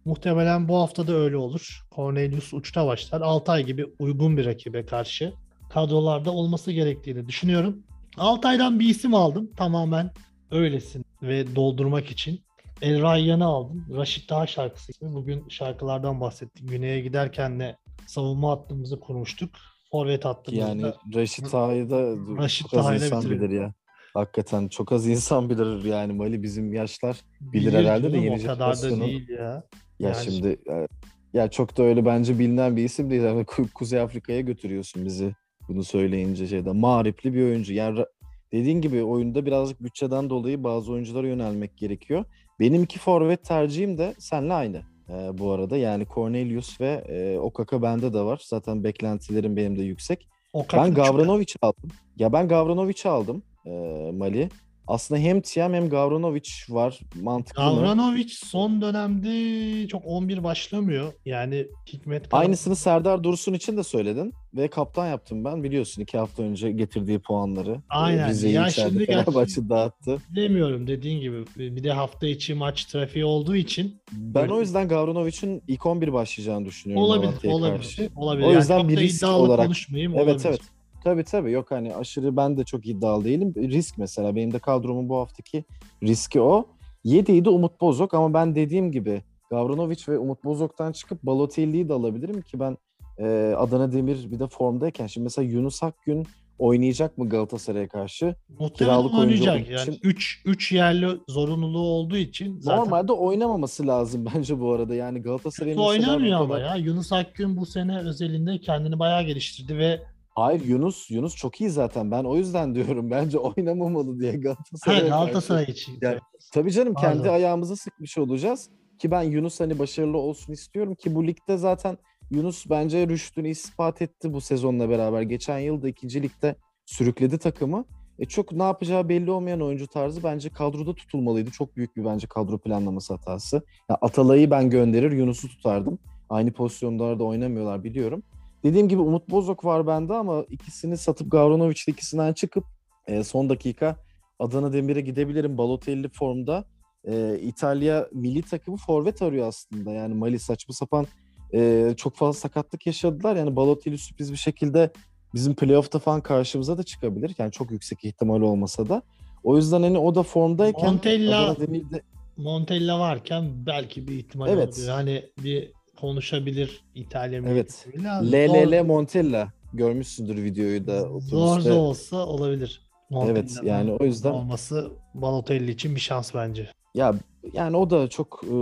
Muhtemelen 0.06 0.68
bu 0.68 0.78
hafta 0.78 1.08
da 1.08 1.14
öyle 1.14 1.38
olur. 1.38 1.82
Cornelius 1.96 2.54
uçta 2.54 2.88
başlar. 2.88 3.22
Altay 3.22 3.64
gibi 3.64 3.86
uygun 4.00 4.38
bir 4.38 4.46
rakibe 4.46 4.86
karşı 4.86 5.34
kadrolarda 5.70 6.32
olması 6.32 6.72
gerektiğini 6.72 7.28
düşünüyorum. 7.28 7.84
Altay'dan 8.18 8.80
bir 8.80 8.90
isim 8.90 9.14
aldım. 9.14 9.52
Tamamen 9.58 10.12
öylesin 10.52 11.06
ve 11.22 11.56
doldurmak 11.56 12.12
için. 12.12 12.40
El 12.82 13.02
Rayyan'ı 13.02 13.46
aldım. 13.46 13.86
Raşit 13.96 14.30
Dağ 14.30 14.48
şarkısı 14.48 14.92
ismi. 14.92 15.14
Bugün 15.14 15.50
şarkılardan 15.50 16.22
bahsettik. 16.22 16.70
Güney'e 16.70 17.00
giderken 17.02 17.60
de 17.60 17.76
savunma 18.08 18.52
hattımızı 18.52 19.00
kurmuştuk. 19.00 19.50
Forvet 19.92 20.26
hattımızda. 20.26 20.68
Yani 20.68 20.84
Raşit 21.16 21.54
Ağa'yı 21.54 21.90
da 21.90 22.02
Raşit 22.38 22.70
çok 22.70 22.80
az 22.80 22.94
insan 23.04 23.22
bitirelim. 23.22 23.42
bilir 23.42 23.62
ya. 23.62 23.74
Hakikaten 24.14 24.68
çok 24.68 24.92
az 24.92 25.08
insan 25.08 25.50
bilir 25.50 25.84
yani 25.84 26.14
Mali 26.14 26.44
bizim 26.44 26.74
yaşlar 26.74 27.18
bilir, 27.42 27.68
Bilir 27.68 27.74
herhalde 27.74 28.14
de 28.14 28.18
yeni 28.18 28.44
kadar 28.44 28.82
da 28.82 29.02
değil 29.02 29.30
ya. 29.30 29.38
Ya 29.40 29.64
Yani- 30.10 30.16
şimdi 30.24 30.48
e, 30.48 30.88
ya 31.34 31.50
çok 31.50 31.78
da 31.78 31.84
öyle 31.84 32.06
bence 32.06 32.40
bilinen 32.40 32.76
bir 32.76 32.84
isim 32.84 33.10
değil. 33.10 33.22
Yani 33.24 33.42
Ku- 33.42 33.72
Kuzey 33.74 34.00
Afrika'ya 34.00 34.42
götürüyorsun 34.42 35.06
bizi 35.06 35.34
bunu 35.68 35.84
söyleyince 35.84 36.48
şeyde. 36.48 36.72
Mağripli 36.72 37.34
bir 37.34 37.44
oyuncu. 37.44 37.74
Yani 37.74 38.06
dediğin 38.52 38.82
gibi 38.82 39.04
oyunda 39.04 39.46
birazcık 39.46 39.84
bütçeden 39.84 40.30
dolayı 40.30 40.64
bazı 40.64 40.92
oyunculara 40.92 41.28
yönelmek 41.28 41.78
gerekiyor. 41.78 42.26
Benim 42.60 42.84
iki 42.84 43.00
forvet 43.00 43.44
tercihim 43.44 43.98
de 43.98 44.14
seninle 44.20 44.54
aynı 44.54 44.82
e, 45.10 45.38
bu 45.38 45.52
arada. 45.52 45.78
Yani 45.78 46.06
Cornelius 46.14 46.82
ve 46.82 47.04
e, 47.08 47.40
Okaka 47.40 47.82
bende 47.82 48.14
de 48.14 48.20
var. 48.20 48.42
Zaten 48.46 48.84
beklentilerim 48.84 49.58
benim 49.58 49.78
de 49.78 49.84
yüksek. 49.84 50.28
Okaka 50.54 50.84
Ben 50.84 50.94
Gavranovic 50.94 51.54
aldım. 51.62 51.90
Ya 52.18 52.34
ben 52.34 52.48
Gavranovic 52.48 53.02
aldım 53.06 53.44
e, 53.66 53.70
Mali. 54.14 54.50
Aslında 54.88 55.22
hem 55.22 55.42
Tiam 55.42 55.74
hem 55.74 55.90
Gavranovic 55.90 56.50
var. 56.70 57.00
Mantıklı 57.22 57.64
mı? 57.64 57.70
Gavranovic 57.70 58.28
son 58.30 58.82
dönemde 58.82 59.88
çok 59.88 60.02
11 60.06 60.44
başlamıyor. 60.44 61.14
Yani 61.26 61.68
Hikmet 61.94 62.30
Kara- 62.30 62.42
Aynısını 62.42 62.76
Serdar 62.76 63.24
Dursun 63.24 63.54
için 63.54 63.78
de 63.78 63.84
söyledin 63.84 64.34
ve 64.54 64.68
kaptan 64.68 65.08
yaptım 65.08 65.46
ben 65.46 65.64
biliyorsun 65.64 66.02
iki 66.02 66.18
hafta 66.18 66.44
önce 66.44 66.72
getirdiği 66.72 67.20
puanları. 67.20 67.78
Aynen. 67.90 68.28
Ee, 68.28 68.30
Rize'yi 68.30 68.54
Ya 68.54 68.70
şimdi 68.70 69.06
Fenerbahçe 69.06 69.70
dağıttı. 69.70 70.18
Bilemiyorum 70.30 70.88
dediğin 70.88 71.20
gibi. 71.22 71.46
Bir 71.58 71.84
de 71.84 71.92
hafta 71.92 72.28
içi 72.28 72.54
maç 72.54 72.86
trafiği 72.86 73.26
olduğu 73.26 73.56
için 73.56 74.02
Ben 74.12 74.34
Böyle- 74.34 74.54
o 74.54 74.60
yüzden 74.60 74.88
Gavranovic'in 74.88 75.64
ilk 75.68 75.86
11 75.86 76.14
başlayacağını 76.14 76.66
düşünüyorum 76.66 77.04
olabilir. 77.06 77.50
Olabilir. 77.52 77.78
karşı. 77.78 78.10
olabilir. 78.16 78.46
O 78.46 78.50
Yani 78.50 78.60
yüzden 78.60 78.80
çok 78.82 78.90
bir 78.90 78.98
risk 78.98 79.28
olarak- 79.28 79.66
konuşmayayım. 79.66 80.14
Evet 80.16 80.24
olabilir. 80.28 80.46
evet. 80.50 80.62
Tabii 81.06 81.24
tabii 81.24 81.52
yok 81.52 81.72
hani 81.72 81.96
aşırı 81.96 82.38
ben 82.38 82.58
de 82.58 82.64
çok 82.64 82.88
iddialı 82.88 83.26
değilim. 83.26 83.54
Risk 83.58 83.98
mesela 83.98 84.36
benim 84.36 84.54
de 84.54 84.60
kadromun 84.60 85.10
bu 85.10 85.18
haftaki 85.18 85.64
riski 86.04 86.42
o. 86.42 86.66
7'yi 87.06 87.46
de 87.46 87.50
Umut 87.50 87.82
Bozok 87.82 88.14
ama 88.14 88.34
ben 88.34 88.56
dediğim 88.56 88.92
gibi 88.92 89.22
Gavranovic 89.50 90.00
ve 90.08 90.18
Umut 90.18 90.44
Bozok'tan 90.44 90.92
çıkıp 90.92 91.24
Balotelli'yi 91.24 91.90
de 91.90 91.94
alabilirim 91.94 92.42
ki 92.42 92.60
ben 92.60 92.78
e, 93.20 93.56
Adana 93.58 93.92
Demir 93.92 94.32
bir 94.32 94.40
de 94.40 94.48
formdayken 94.48 95.08
şimdi 95.08 95.24
mesela 95.24 95.48
Yunus 95.50 95.84
Akgün 95.84 96.26
oynayacak 96.60 97.18
mı 97.18 97.30
Galatasaray'a 97.30 97.88
karşı? 97.88 98.36
Muhtemelen 98.50 98.96
Kiralık 98.96 99.14
oynayacak. 99.14 99.70
Yani 99.70 99.82
için- 99.82 100.00
3 100.04 100.42
3 100.46 100.72
yerli 100.72 101.08
zorunluluğu 101.30 101.88
olduğu 101.88 102.18
için 102.18 102.60
zaten 102.60 102.80
Normalde 102.86 103.12
oynamaması 103.12 103.88
lazım 103.88 104.26
bence 104.36 104.60
bu 104.60 104.72
arada. 104.72 104.96
Yani 104.96 105.22
Galatasaray'ın 105.22 105.78
oynamıyor 105.78 106.40
ama 106.40 106.56
kadar- 106.56 106.66
ya. 106.66 106.76
Yunus 106.76 107.14
Akgün 107.14 107.58
bu 107.58 107.66
sene 107.66 108.00
özelinde 108.00 108.58
kendini 108.58 109.00
bayağı 109.00 109.24
geliştirdi 109.24 109.78
ve 109.78 110.02
Hayır 110.36 110.66
Yunus 110.66 111.12
Yunus 111.12 111.36
çok 111.36 111.62
iyi 111.62 111.70
zaten. 111.70 112.12
Ben 112.12 112.24
o 112.24 112.36
yüzden 112.38 112.76
diyorum. 112.76 113.12
Bence 113.12 113.38
oynamamalı 113.40 114.20
diye 114.20 114.32
ha, 114.32 114.38
Galatasaray'a 114.38 115.00
karşı. 115.00 115.10
Galatasaray 115.10 115.64
için. 115.64 115.98
Yani- 116.02 116.20
Tabii 116.54 116.72
canım 116.72 116.94
kendi 116.94 117.18
Pardon. 117.18 117.34
ayağımıza 117.34 117.76
sıkmış 117.76 118.18
olacağız. 118.18 118.70
Ki 119.00 119.12
ben 119.12 119.22
Yunus 119.22 119.60
hani 119.60 119.80
başarılı 119.80 120.18
olsun 120.18 120.54
istiyorum 120.54 120.96
ki 120.96 121.16
bu 121.16 121.28
ligde 121.28 121.58
zaten 121.58 121.98
Yunus 122.32 122.70
bence 122.70 123.08
rüştünü 123.08 123.50
ispat 123.50 124.02
etti 124.02 124.34
bu 124.34 124.42
sezonla 124.42 124.90
beraber. 124.90 125.22
Geçen 125.22 125.60
yıl 125.60 125.82
da 125.82 125.90
ikinci 125.90 126.22
ligde 126.24 126.56
sürükledi 126.86 127.38
takımı. 127.38 127.86
E 128.20 128.26
çok 128.26 128.52
ne 128.52 128.64
yapacağı 128.64 129.10
belli 129.10 129.32
olmayan 129.32 129.62
oyuncu 129.62 129.88
tarzı 129.88 130.24
bence 130.24 130.50
kadroda 130.50 130.96
tutulmalıydı. 130.96 131.52
Çok 131.52 131.76
büyük 131.76 131.96
bir 131.96 132.06
bence 132.06 132.28
kadro 132.28 132.58
planlaması 132.58 133.14
hatası. 133.14 133.62
Ya 133.90 133.98
Atalay'ı 134.02 134.52
ben 134.52 134.70
gönderir, 134.70 135.12
Yunus'u 135.12 135.48
tutardım. 135.48 136.00
Aynı 136.30 136.52
pozisyonlarda 136.54 137.24
oynamıyorlar 137.24 137.84
biliyorum. 137.84 138.24
Dediğim 138.66 138.90
gibi 138.90 139.02
Umut 139.02 139.30
Bozok 139.30 139.66
var 139.66 139.88
bende 139.88 140.14
ama 140.14 140.46
ikisini 140.50 140.98
satıp 140.98 141.32
Gavranovic'le 141.32 141.88
ikisinden 141.88 142.34
çıkıp 142.34 142.64
e, 143.08 143.24
son 143.24 143.50
dakika 143.50 143.96
Adana 144.40 144.74
Demir'e 144.74 145.02
gidebilirim. 145.02 145.58
Balotelli 145.58 146.10
formda. 146.10 146.66
E, 147.08 147.40
İtalya 147.42 148.08
milli 148.14 148.42
takımı 148.42 148.78
forvet 148.78 149.22
arıyor 149.22 149.48
aslında. 149.48 149.92
Yani 149.92 150.14
Mali 150.14 150.40
saçma 150.40 150.74
sapan 150.74 151.08
e, 151.54 151.94
çok 151.98 152.16
fazla 152.16 152.40
sakatlık 152.40 152.86
yaşadılar. 152.88 153.36
Yani 153.36 153.56
Balotelli 153.56 153.98
sürpriz 153.98 154.32
bir 154.32 154.38
şekilde 154.38 154.90
bizim 155.34 155.56
playoff'ta 155.56 156.00
falan 156.00 156.22
karşımıza 156.22 156.78
da 156.78 156.84
çıkabilir. 156.84 157.36
Yani 157.38 157.52
çok 157.52 157.72
yüksek 157.72 158.06
ihtimal 158.06 158.42
olmasa 158.42 158.90
da. 158.90 159.02
O 159.44 159.58
yüzden 159.58 159.84
hani 159.84 159.98
o 159.98 160.16
da 160.16 160.24
formdayken 160.24 160.90
Montella- 160.94 161.36
Adana 161.36 161.60
Demir'de 161.60 162.02
Montella 162.38 163.00
varken 163.00 163.66
belki 163.66 164.08
bir 164.08 164.14
ihtimal 164.14 164.50
Evet. 164.50 164.68
olabilir. 164.68 164.88
Hani 164.88 165.26
bir 165.44 165.72
konuşabilir 165.96 166.84
İtalya 166.96 167.42
Evet. 167.48 167.88
LLL 168.24 168.84
Montella 168.86 169.54
görmüşsündür 169.74 170.44
videoyu 170.44 170.88
da. 170.88 171.20
Zor 171.20 171.66
da 171.66 171.74
olsa 171.74 172.26
olabilir. 172.26 172.82
Evet, 173.12 173.36
Montella'nın 173.36 173.68
yani 173.68 173.92
o 174.00 174.06
yüzden- 174.06 174.32
olması 174.32 174.92
Balotelli 175.14 175.72
için 175.72 175.96
bir 175.96 176.00
şans 176.00 176.34
bence. 176.36 176.70
Ya 176.96 177.14
yani 177.54 177.78
o 177.78 177.90
da 177.90 178.08
çok 178.10 178.44
e, 178.44 178.56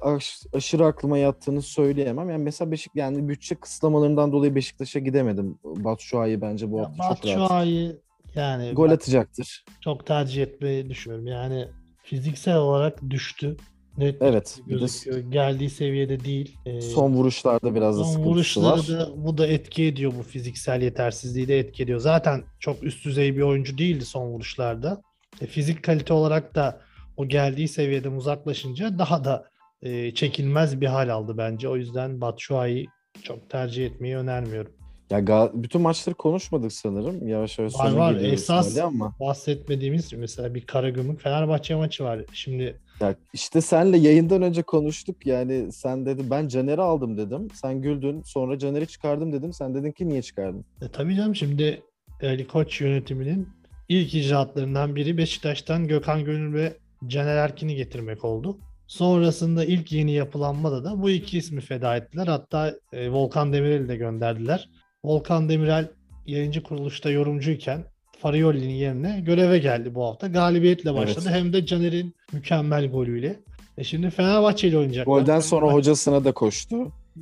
aş- 0.00 0.42
aşırı 0.54 0.86
aklıma 0.86 1.18
yattığını 1.18 1.62
söyleyemem. 1.62 2.30
Yani 2.30 2.42
mesela 2.42 2.70
Beşik 2.70 2.92
yani 2.96 3.28
bütçe 3.28 3.54
kısıtlamalarından 3.54 4.32
dolayı 4.32 4.54
Beşiktaş'a 4.54 4.98
gidemedim. 4.98 5.58
Batshuayi 5.64 6.40
bence 6.40 6.70
bu 6.72 6.78
Ya 6.78 6.84
hafta 6.98 7.14
çok 7.14 7.26
rahat. 7.26 7.40
Batshuayi 7.40 7.96
yani 8.34 8.72
Gol 8.72 8.90
atacaktır. 8.90 9.64
çok 9.80 10.06
tercih 10.06 10.42
etmeyi 10.42 10.88
düşünüyorum. 10.90 11.26
Yani 11.26 11.68
fiziksel 12.02 12.56
olarak 12.56 13.10
düştü. 13.10 13.56
Net 13.98 14.22
Evet, 14.22 14.58
bir 14.66 14.74
de 14.74 14.78
gözüküyor. 14.78 15.18
Geldiği 15.18 15.70
seviyede 15.70 16.24
değil. 16.24 16.58
Ee, 16.66 16.80
Son 16.80 17.12
vuruşlarda 17.12 17.74
biraz 17.74 17.98
da 17.98 18.04
son 18.04 18.12
sıkıntısı 18.12 18.62
var. 18.62 18.88
da 18.88 19.10
bu 19.16 19.38
da 19.38 19.46
etki 19.46 19.84
ediyor 19.84 20.12
bu 20.18 20.22
fiziksel 20.22 20.82
yetersizliği 20.82 21.48
de 21.48 21.58
etki 21.58 21.82
ediyor. 21.82 22.00
Zaten 22.00 22.44
çok 22.60 22.82
üst 22.82 23.04
düzey 23.04 23.36
bir 23.36 23.42
oyuncu 23.42 23.78
değildi 23.78 24.04
son 24.04 24.26
vuruşlarda. 24.26 25.02
E, 25.40 25.46
fizik 25.46 25.82
kalite 25.82 26.12
olarak 26.12 26.54
da 26.54 26.80
o 27.16 27.28
geldiği 27.28 27.68
seviyeden 27.68 28.12
uzaklaşınca 28.12 28.98
daha 28.98 29.24
da 29.24 29.44
e, 29.82 30.14
çekilmez 30.14 30.80
bir 30.80 30.86
hal 30.86 31.08
aldı 31.08 31.38
bence. 31.38 31.68
O 31.68 31.76
yüzden 31.76 32.20
Batshuayi 32.20 32.86
çok 33.22 33.50
tercih 33.50 33.86
etmeyi 33.86 34.16
önermiyorum. 34.16 34.72
Ya 35.10 35.50
bütün 35.54 35.80
maçları 35.80 36.14
konuşmadık 36.14 36.72
sanırım. 36.72 37.28
Yavaş 37.28 37.58
yavaş 37.58 37.74
Var 37.74 37.90
sona 37.90 37.98
var. 37.98 38.14
Esas 38.14 38.78
ama 38.78 39.14
bahsetmediğimiz 39.20 40.12
mesela 40.12 40.54
bir 40.54 40.66
Karagümrük 40.66 41.20
Fenerbahçe 41.20 41.74
maçı 41.74 42.04
var. 42.04 42.20
Şimdi 42.32 42.80
ya 43.00 43.14
işte 43.32 43.60
senle 43.60 43.98
yayından 43.98 44.42
önce 44.42 44.62
konuştuk. 44.62 45.26
Yani 45.26 45.72
sen 45.72 46.06
dedi 46.06 46.30
ben 46.30 46.48
Caner'i 46.48 46.80
aldım 46.82 47.18
dedim. 47.18 47.48
Sen 47.54 47.82
güldün. 47.82 48.22
Sonra 48.22 48.58
Caner'i 48.58 48.86
çıkardım 48.86 49.32
dedim. 49.32 49.52
Sen 49.52 49.74
dedin 49.74 49.92
ki 49.92 50.08
niye 50.08 50.22
çıkardın? 50.22 50.64
E, 50.82 50.88
tabii 50.88 51.16
canım 51.16 51.34
şimdi 51.34 51.82
Ali 52.22 52.46
Koç 52.46 52.80
yönetiminin 52.80 53.48
ilk 53.88 54.14
icraatlarından 54.14 54.96
biri 54.96 55.18
Beşiktaş'tan 55.18 55.88
Gökhan 55.88 56.24
Gönül 56.24 56.54
ve 56.54 56.76
Caner 57.06 57.36
Erkin'i 57.36 57.74
getirmek 57.74 58.24
oldu. 58.24 58.58
Sonrasında 58.86 59.64
ilk 59.64 59.92
yeni 59.92 60.12
yapılanmada 60.12 60.84
da 60.84 61.02
bu 61.02 61.10
iki 61.10 61.38
ismi 61.38 61.60
feda 61.60 61.96
ettiler. 61.96 62.26
Hatta 62.26 62.74
e, 62.92 63.10
Volkan 63.10 63.52
Demirel'i 63.52 63.88
de 63.88 63.96
gönderdiler. 63.96 64.68
Volkan 65.04 65.48
Demirel 65.48 65.88
yayıncı 66.26 66.62
kuruluşta 66.62 67.10
yorumcuyken 67.10 67.84
Farioli'nin 68.18 68.74
yerine 68.74 69.20
göreve 69.26 69.58
geldi 69.58 69.94
bu 69.94 70.04
hafta. 70.04 70.26
Galibiyetle 70.26 70.94
başladı. 70.94 71.24
Evet. 71.30 71.36
Hem 71.38 71.52
de 71.52 71.66
Caner'in 71.66 72.14
mükemmel 72.32 72.88
golüyle. 72.90 73.36
E 73.78 73.84
şimdi 73.84 74.10
Fenerbahçe 74.10 74.68
ile 74.68 74.78
oynayacaklar. 74.78 75.12
Golden 75.12 75.40
sonra 75.40 75.72
hocasına 75.72 76.24
da 76.24 76.32
koştu. 76.32 76.76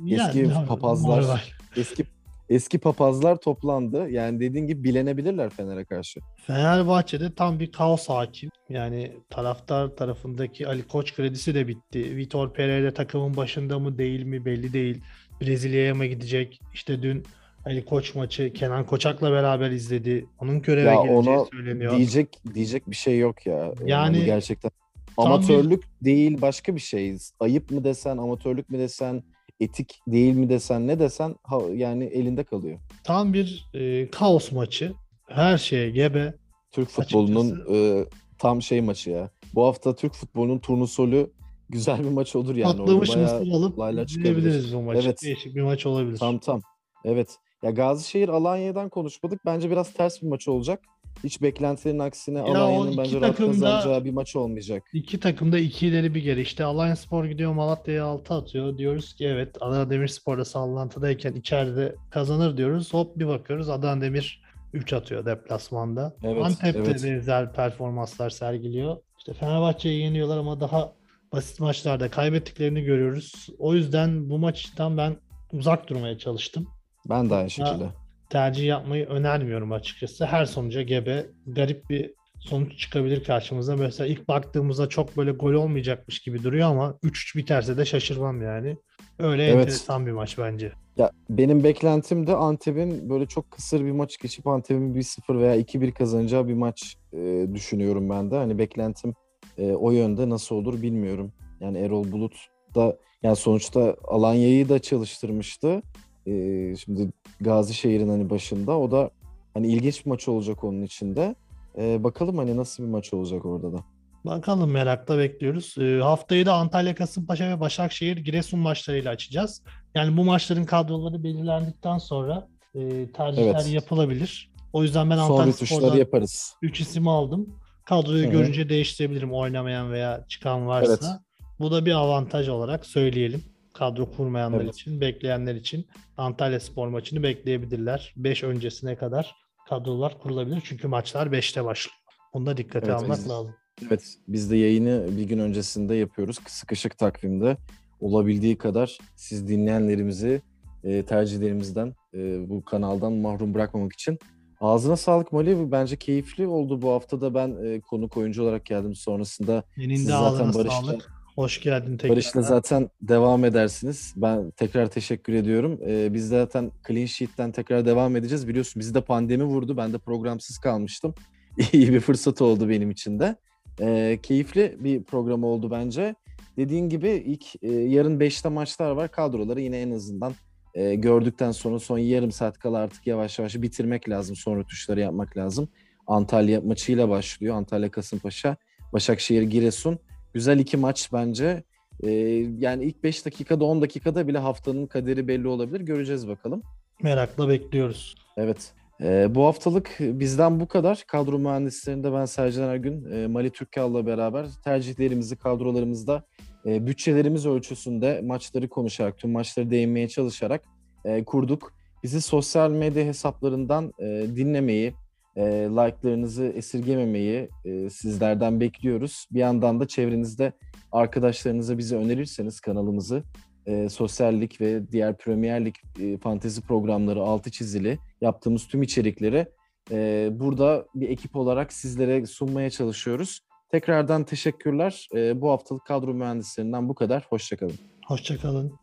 eski 0.09 0.39
Yani, 0.39 0.67
papazlar. 0.67 1.21
normal. 1.21 1.39
Eski 1.77 2.03
eski 2.49 2.77
papazlar 2.77 3.35
toplandı. 3.35 4.09
Yani 4.09 4.39
dediğin 4.39 4.67
gibi 4.67 4.83
bilenebilirler 4.83 5.49
Fener'e 5.49 5.85
karşı. 5.85 6.19
Fenerbahçe'de 6.47 7.33
tam 7.35 7.59
bir 7.59 7.71
kaos 7.71 8.09
hakim. 8.09 8.49
Yani 8.69 9.11
taraftar 9.29 9.87
tarafındaki 9.95 10.67
Ali 10.67 10.83
Koç 10.87 11.15
kredisi 11.15 11.55
de 11.55 11.67
bitti. 11.67 12.17
Vitor 12.17 12.53
Pereira 12.53 12.93
takımın 12.93 13.37
başında 13.37 13.79
mı 13.79 13.97
değil 13.97 14.23
mi 14.23 14.45
belli 14.45 14.73
değil. 14.73 15.01
Brezilya'ya 15.41 15.95
mı 15.95 16.05
gidecek? 16.05 16.59
İşte 16.73 17.01
dün 17.01 17.23
Ali 17.65 17.85
Koç 17.85 18.15
maçı 18.15 18.53
Kenan 18.53 18.85
Koçak'la 18.85 19.31
beraber 19.31 19.71
izledi. 19.71 20.25
Onun 20.39 20.61
göreve 20.61 20.87
Ya 20.89 20.93
geleceği 20.95 21.17
ona 21.17 21.45
söyleniyor. 21.45 21.97
Diyecek 21.97 22.39
diyecek 22.53 22.89
bir 22.89 22.95
şey 22.95 23.19
yok 23.19 23.45
ya. 23.45 23.55
Yani, 23.55 23.89
Yani 23.89 24.25
gerçekten 24.25 24.71
tam 25.15 25.25
bir- 25.25 25.31
amatörlük 25.31 25.83
değil 26.03 26.41
başka 26.41 26.75
bir 26.75 26.81
şey. 26.81 27.17
Ayıp 27.39 27.71
mı 27.71 27.83
desen, 27.83 28.17
amatörlük 28.17 28.69
mü 28.69 28.79
desen, 28.79 29.23
etik 29.59 29.99
değil 30.07 30.35
mi 30.35 30.49
desen, 30.49 30.87
ne 30.87 30.99
desen 30.99 31.35
ha- 31.43 31.61
yani 31.73 32.03
elinde 32.03 32.43
kalıyor. 32.43 32.79
Tam 33.03 33.33
bir 33.33 33.69
e, 33.73 34.09
kaos 34.11 34.51
maçı. 34.51 34.93
Her 35.29 35.57
şeye 35.57 35.89
gebe. 35.89 36.33
Türk 36.71 36.89
futbolunun 36.89 37.63
e, 37.73 38.05
tam 38.39 38.61
şey 38.61 38.81
maçı 38.81 39.09
ya. 39.09 39.29
Bu 39.55 39.65
hafta 39.65 39.95
Türk 39.95 40.13
futbolunun 40.13 40.59
turnusolü 40.59 41.31
güzel 41.69 41.99
bir 42.03 42.09
maç 42.09 42.35
olur 42.35 42.55
yani. 42.55 42.77
Patlamış 42.77 43.15
mısır 43.15 43.51
alıp 43.51 44.09
izleyebiliriz 44.09 44.75
bu 44.75 44.81
maçı. 44.81 45.01
Evet. 45.05 45.19
Değişik 45.23 45.55
bir 45.55 45.61
maç 45.61 45.85
olabilir. 45.85 46.17
Tam 46.17 46.39
tam. 46.39 46.61
Evet. 47.05 47.37
Ya 47.65 47.71
Gazişehir 47.71 48.29
Alanya'dan 48.29 48.89
konuşmadık. 48.89 49.45
Bence 49.45 49.71
biraz 49.71 49.93
ters 49.93 50.21
bir 50.21 50.27
maç 50.27 50.47
olacak. 50.47 50.79
Hiç 51.23 51.41
beklentilerin 51.41 51.99
aksine 51.99 52.41
Alanya'nın 52.41 52.97
bence 52.97 53.21
rahat 53.21 53.39
da- 53.39 53.45
kazanacağı 53.45 54.05
bir 54.05 54.11
maç 54.11 54.35
olmayacak. 54.35 54.83
İki 54.93 55.19
takım 55.19 55.51
da 55.51 55.59
iki 55.59 55.87
ileri 55.87 56.15
bir 56.15 56.23
geri. 56.23 56.41
İşte 56.41 56.63
Alanyaspor 56.63 57.25
gidiyor 57.25 57.53
Malatya'ya 57.53 58.05
6 58.05 58.33
atıyor. 58.33 58.77
Diyoruz 58.77 59.13
ki 59.15 59.25
evet 59.25 59.57
Adana 59.61 59.89
Demirspor'da 59.89 60.45
sallantıdayken 60.45 61.33
içeride 61.33 61.95
kazanır 62.09 62.57
diyoruz. 62.57 62.93
Hop 62.93 63.19
bir 63.19 63.27
bakıyoruz 63.27 63.69
Adana 63.69 64.01
Demir 64.01 64.41
3 64.73 64.93
atıyor 64.93 65.25
deplasmanda. 65.25 66.15
Evet, 66.23 66.45
Antep'te 66.45 66.79
evet. 66.91 67.03
benzer 67.03 67.53
performanslar 67.53 68.29
sergiliyor. 68.29 68.97
İşte 69.17 69.33
Fenerbahçe'yi 69.33 70.01
yeniyorlar 70.01 70.37
ama 70.37 70.59
daha 70.59 70.91
basit 71.33 71.59
maçlarda 71.59 72.09
kaybettiklerini 72.09 72.83
görüyoruz. 72.83 73.49
O 73.59 73.73
yüzden 73.73 74.29
bu 74.29 74.37
maçtan 74.37 74.97
ben 74.97 75.15
uzak 75.53 75.89
durmaya 75.89 76.17
çalıştım. 76.17 76.67
Ben 77.09 77.29
de 77.29 77.35
aynı 77.35 77.49
şekilde. 77.49 77.85
Tercih 78.29 78.65
yapmayı 78.65 79.05
önermiyorum 79.05 79.71
açıkçası. 79.71 80.25
Her 80.25 80.45
sonuca 80.45 80.81
gebe, 80.81 81.25
garip 81.47 81.89
bir 81.89 82.13
sonuç 82.39 82.79
çıkabilir 82.79 83.23
karşımıza. 83.23 83.75
Mesela 83.75 84.07
ilk 84.07 84.27
baktığımızda 84.27 84.89
çok 84.89 85.17
böyle 85.17 85.31
gol 85.31 85.53
olmayacakmış 85.53 86.19
gibi 86.19 86.43
duruyor 86.43 86.69
ama 86.69 86.97
3-3 87.03 87.37
biterse 87.37 87.77
de 87.77 87.85
şaşırmam 87.85 88.41
yani. 88.41 88.77
Öyle 89.19 89.43
Evet. 89.43 89.55
enteresan 89.55 90.05
bir 90.05 90.11
maç 90.11 90.37
bence. 90.37 90.71
Ya 90.97 91.11
benim 91.29 91.63
beklentim 91.63 92.27
de 92.27 92.35
Antep'in 92.35 93.09
böyle 93.09 93.25
çok 93.25 93.51
kısır 93.51 93.85
bir 93.85 93.91
maç 93.91 94.17
geçip 94.17 94.47
Antep'in 94.47 94.95
1-0 94.95 95.39
veya 95.39 95.55
2-1 95.55 95.91
kazanacağı 95.91 96.47
bir 96.47 96.53
maç 96.53 96.97
e, 97.13 97.47
düşünüyorum 97.53 98.09
ben 98.09 98.31
de. 98.31 98.35
Hani 98.35 98.57
beklentim 98.57 99.13
e, 99.57 99.71
o 99.71 99.91
yönde 99.91 100.29
nasıl 100.29 100.55
olur 100.55 100.81
bilmiyorum. 100.81 101.31
Yani 101.59 101.77
Erol 101.77 102.11
Bulut 102.11 102.35
da 102.75 102.97
yani 103.23 103.35
sonuçta 103.35 103.95
Alanya'yı 104.07 104.69
da 104.69 104.79
çalıştırmıştı. 104.79 105.81
E, 106.27 106.75
şimdi 106.75 107.09
Gazişehir'in 107.41 108.09
hani 108.09 108.29
başında 108.29 108.79
o 108.79 108.91
da 108.91 109.09
hani 109.53 109.67
ilginç 109.67 110.05
bir 110.05 110.09
maç 110.09 110.27
olacak 110.27 110.63
onun 110.63 110.81
içinde. 110.81 111.35
E, 111.77 112.03
bakalım 112.03 112.37
hani 112.37 112.57
nasıl 112.57 112.83
bir 112.83 112.89
maç 112.89 113.13
olacak 113.13 113.45
orada 113.45 113.73
da. 113.73 113.77
Bakalım 114.25 114.71
merakla 114.71 115.17
bekliyoruz. 115.17 115.75
Ee, 115.79 115.99
haftayı 116.03 116.45
da 116.45 116.53
Antalya, 116.53 116.95
Kasımpaşa 116.95 117.49
ve 117.49 117.59
Başakşehir, 117.59 118.17
Giresun 118.17 118.59
maçlarıyla 118.59 119.11
açacağız. 119.11 119.61
Yani 119.95 120.17
bu 120.17 120.23
maçların 120.23 120.65
kadroları 120.65 121.23
belirlendikten 121.23 121.97
sonra 121.97 122.47
e, 122.75 123.11
tercihler 123.11 123.53
Evet. 123.53 123.73
yapılabilir. 123.73 124.51
O 124.73 124.83
yüzden 124.83 125.09
ben 125.09 125.17
Antalya 125.17 125.53
Spor'dan 125.53 125.97
yaparız. 125.97 126.53
3 126.61 126.81
isim 126.81 127.07
aldım. 127.07 127.55
Kadroyu 127.85 128.23
Hı 128.23 128.27
hı. 128.27 128.31
görünce 128.31 128.69
değiştirebilirim 128.69 129.33
oynamayan 129.33 129.91
veya 129.91 130.25
çıkan 130.27 130.67
varsa. 130.67 130.91
Evet. 130.91 131.21
Bu 131.59 131.71
da 131.71 131.85
bir 131.85 131.91
avantaj 131.91 132.49
olarak 132.49 132.85
söyleyelim. 132.85 133.43
Kadro 133.77 134.11
kurmayanlar 134.11 134.61
Evet. 134.61 134.73
için, 134.73 135.01
bekleyenler 135.01 135.55
için 135.55 135.85
Antalya 136.17 136.59
Spor 136.59 136.87
maçını 136.87 137.23
bekleyebilirler. 137.23 138.13
5 138.17 138.43
öncesine 138.43 138.95
kadar 138.95 139.35
kadrolar 139.69 140.19
kurulabilir. 140.19 140.61
Çünkü 140.63 140.87
maçlar 140.87 141.27
5'te 141.27 141.65
başlıyor. 141.65 141.95
Bunu 142.33 142.45
da 142.45 142.57
dikkate 142.57 142.91
Evet, 142.91 143.03
almak 143.03 143.17
biz- 143.17 143.29
lazım. 143.29 143.55
Evet, 143.87 144.03
biz 144.27 144.51
de 144.51 144.57
yayını 144.57 145.07
bir 145.17 145.23
gün 145.23 145.39
öncesinde 145.39 145.95
yapıyoruz. 145.95 146.39
Sıkışık 146.47 146.97
takvimde. 146.97 147.57
Olabildiği 147.99 148.57
kadar 148.57 148.97
siz 149.15 149.47
dinleyenlerimizi 149.47 150.41
e, 150.83 151.05
tercihlerimizden, 151.05 151.95
e, 152.13 152.49
bu 152.49 152.65
kanaldan 152.65 153.13
mahrum 153.13 153.53
bırakmamak 153.53 153.93
için. 153.93 154.19
Ağzına 154.61 154.97
sağlık 154.97 155.31
Mali. 155.31 155.71
Bence 155.71 155.95
keyifli 155.97 156.47
oldu 156.47 156.81
bu 156.81 156.91
hafta 156.91 157.21
da 157.21 157.33
ben 157.33 157.55
e, 157.65 157.81
konuk 157.81 158.17
oyuncu 158.17 158.43
olarak 158.43 158.65
geldim. 158.65 158.95
Sonrasında 158.95 159.63
Senin 159.75 159.95
siz 159.95 160.05
zaten 160.07 160.53
Barış'la, 160.53 160.81
sağlık. 160.81 161.11
Hoş 161.35 161.61
geldin 161.61 161.97
tekrar. 161.97 162.15
Barış'la 162.15 162.41
zaten 162.41 162.89
devam 163.01 163.45
edersiniz. 163.45 164.13
Ben 164.17 164.51
tekrar 164.51 164.87
teşekkür 164.87 165.33
ediyorum. 165.33 165.79
E, 165.87 166.13
biz 166.13 166.27
zaten 166.27 166.71
Clean 166.87 167.05
Sheet'ten 167.05 167.51
tekrar 167.51 167.85
devam 167.85 168.15
edeceğiz. 168.15 168.47
Biliyorsun 168.47 168.79
bizi 168.79 168.93
de 168.93 169.01
pandemi 169.01 169.43
vurdu. 169.43 169.77
Ben 169.77 169.93
de 169.93 169.97
programsız 169.97 170.57
kalmıştım. 170.57 171.15
İyi 171.73 171.93
bir 171.93 171.99
fırsat 171.99 172.41
oldu 172.41 172.69
benim 172.69 172.91
için 172.91 173.19
de. 173.19 173.35
E, 173.81 174.19
keyifli 174.23 174.77
bir 174.79 175.03
program 175.03 175.43
oldu 175.43 175.71
bence. 175.71 176.15
Dediğin 176.57 176.89
gibi 176.89 177.09
ilk 177.09 177.63
e, 177.63 177.71
yarın 177.71 178.19
5'te 178.19 178.49
maçlar 178.49 178.91
var. 178.91 179.11
Kadroları 179.11 179.61
yine 179.61 179.81
en 179.81 179.91
azından 179.91 180.33
e, 180.73 180.95
gördükten 180.95 181.51
sonra 181.51 181.79
son 181.79 181.97
yarım 181.97 182.31
saat 182.31 182.59
kala 182.59 182.77
artık 182.77 183.07
yavaş 183.07 183.39
yavaş 183.39 183.55
bitirmek 183.55 184.09
lazım. 184.09 184.35
Son 184.35 184.59
rötuşları 184.59 184.99
yapmak 184.99 185.37
lazım. 185.37 185.69
Antalya 186.07 186.61
maçıyla 186.61 187.09
başlıyor. 187.09 187.55
Antalya 187.55 187.91
Kasımpaşa, 187.91 188.57
Başakşehir 188.93 189.41
Giresun. 189.41 189.99
Güzel 190.35 190.59
iki 190.59 190.77
maç 190.77 191.09
bence. 191.13 191.63
E, 192.03 192.11
yani 192.59 192.83
ilk 192.85 193.03
5 193.03 193.25
dakikada 193.25 193.65
10 193.65 193.81
dakikada 193.81 194.27
bile 194.27 194.37
haftanın 194.37 194.87
kaderi 194.87 195.27
belli 195.27 195.47
olabilir. 195.47 195.81
Göreceğiz 195.81 196.27
bakalım. 196.27 196.61
Merakla 197.03 197.49
bekliyoruz. 197.49 198.15
Evet. 198.37 198.73
Ee, 199.01 199.35
bu 199.35 199.45
haftalık 199.45 199.95
bizden 199.99 200.59
bu 200.59 200.67
kadar. 200.67 201.03
Kadro 201.07 201.39
mühendislerinde 201.39 202.13
ben 202.13 202.25
Sercan 202.25 202.69
Ergün, 202.69 203.11
e, 203.11 203.27
Mali 203.27 203.49
Türkkal'la 203.49 204.05
beraber 204.05 204.47
tercihlerimizi 204.63 205.35
kadrolarımızda 205.35 206.23
e, 206.65 206.87
bütçelerimiz 206.87 207.45
ölçüsünde 207.45 208.21
maçları 208.23 208.69
konuşarak, 208.69 209.17
tüm 209.17 209.31
maçları 209.31 209.69
değinmeye 209.69 210.07
çalışarak 210.07 210.61
e, 211.05 211.23
kurduk. 211.23 211.73
Bizi 212.03 212.21
sosyal 212.21 212.71
medya 212.71 213.05
hesaplarından 213.05 213.93
e, 213.99 214.05
dinlemeyi, 214.35 214.93
E, 215.35 215.43
like'larınızı 215.71 216.45
esirgememeyi 216.45 217.49
e, 217.65 217.89
sizlerden 217.89 218.59
bekliyoruz. 218.59 219.25
Bir 219.31 219.39
yandan 219.39 219.79
da 219.79 219.87
çevrenizde 219.87 220.53
arkadaşlarınıza 220.91 221.77
bizi 221.77 221.95
önerirseniz 221.95 222.59
kanalımızı 222.59 223.23
e, 223.65 223.89
sosyallik 223.89 224.61
ve 224.61 224.91
diğer 224.91 225.17
Premier 225.17 225.65
Lig 225.65 225.75
e, 225.99 226.17
fantezi 226.17 226.61
programları 226.61 227.21
altı 227.21 227.51
çizili 227.51 227.99
yaptığımız 228.21 228.67
tüm 228.67 228.83
içerikleri 228.83 229.47
e, 229.91 230.29
burada 230.31 230.85
bir 230.95 231.09
ekip 231.09 231.35
olarak 231.35 231.73
sizlere 231.73 232.25
sunmaya 232.25 232.69
çalışıyoruz. 232.69 233.39
Tekrardan 233.71 234.23
teşekkürler. 234.23 235.07
E, 235.15 235.41
bu 235.41 235.49
haftalık 235.49 235.85
kadro 235.85 236.13
mühendislerinden 236.13 236.89
bu 236.89 236.95
kadar. 236.95 237.25
Hoşçakalın. 237.29 237.75
Hoşçakalın. 238.07 238.73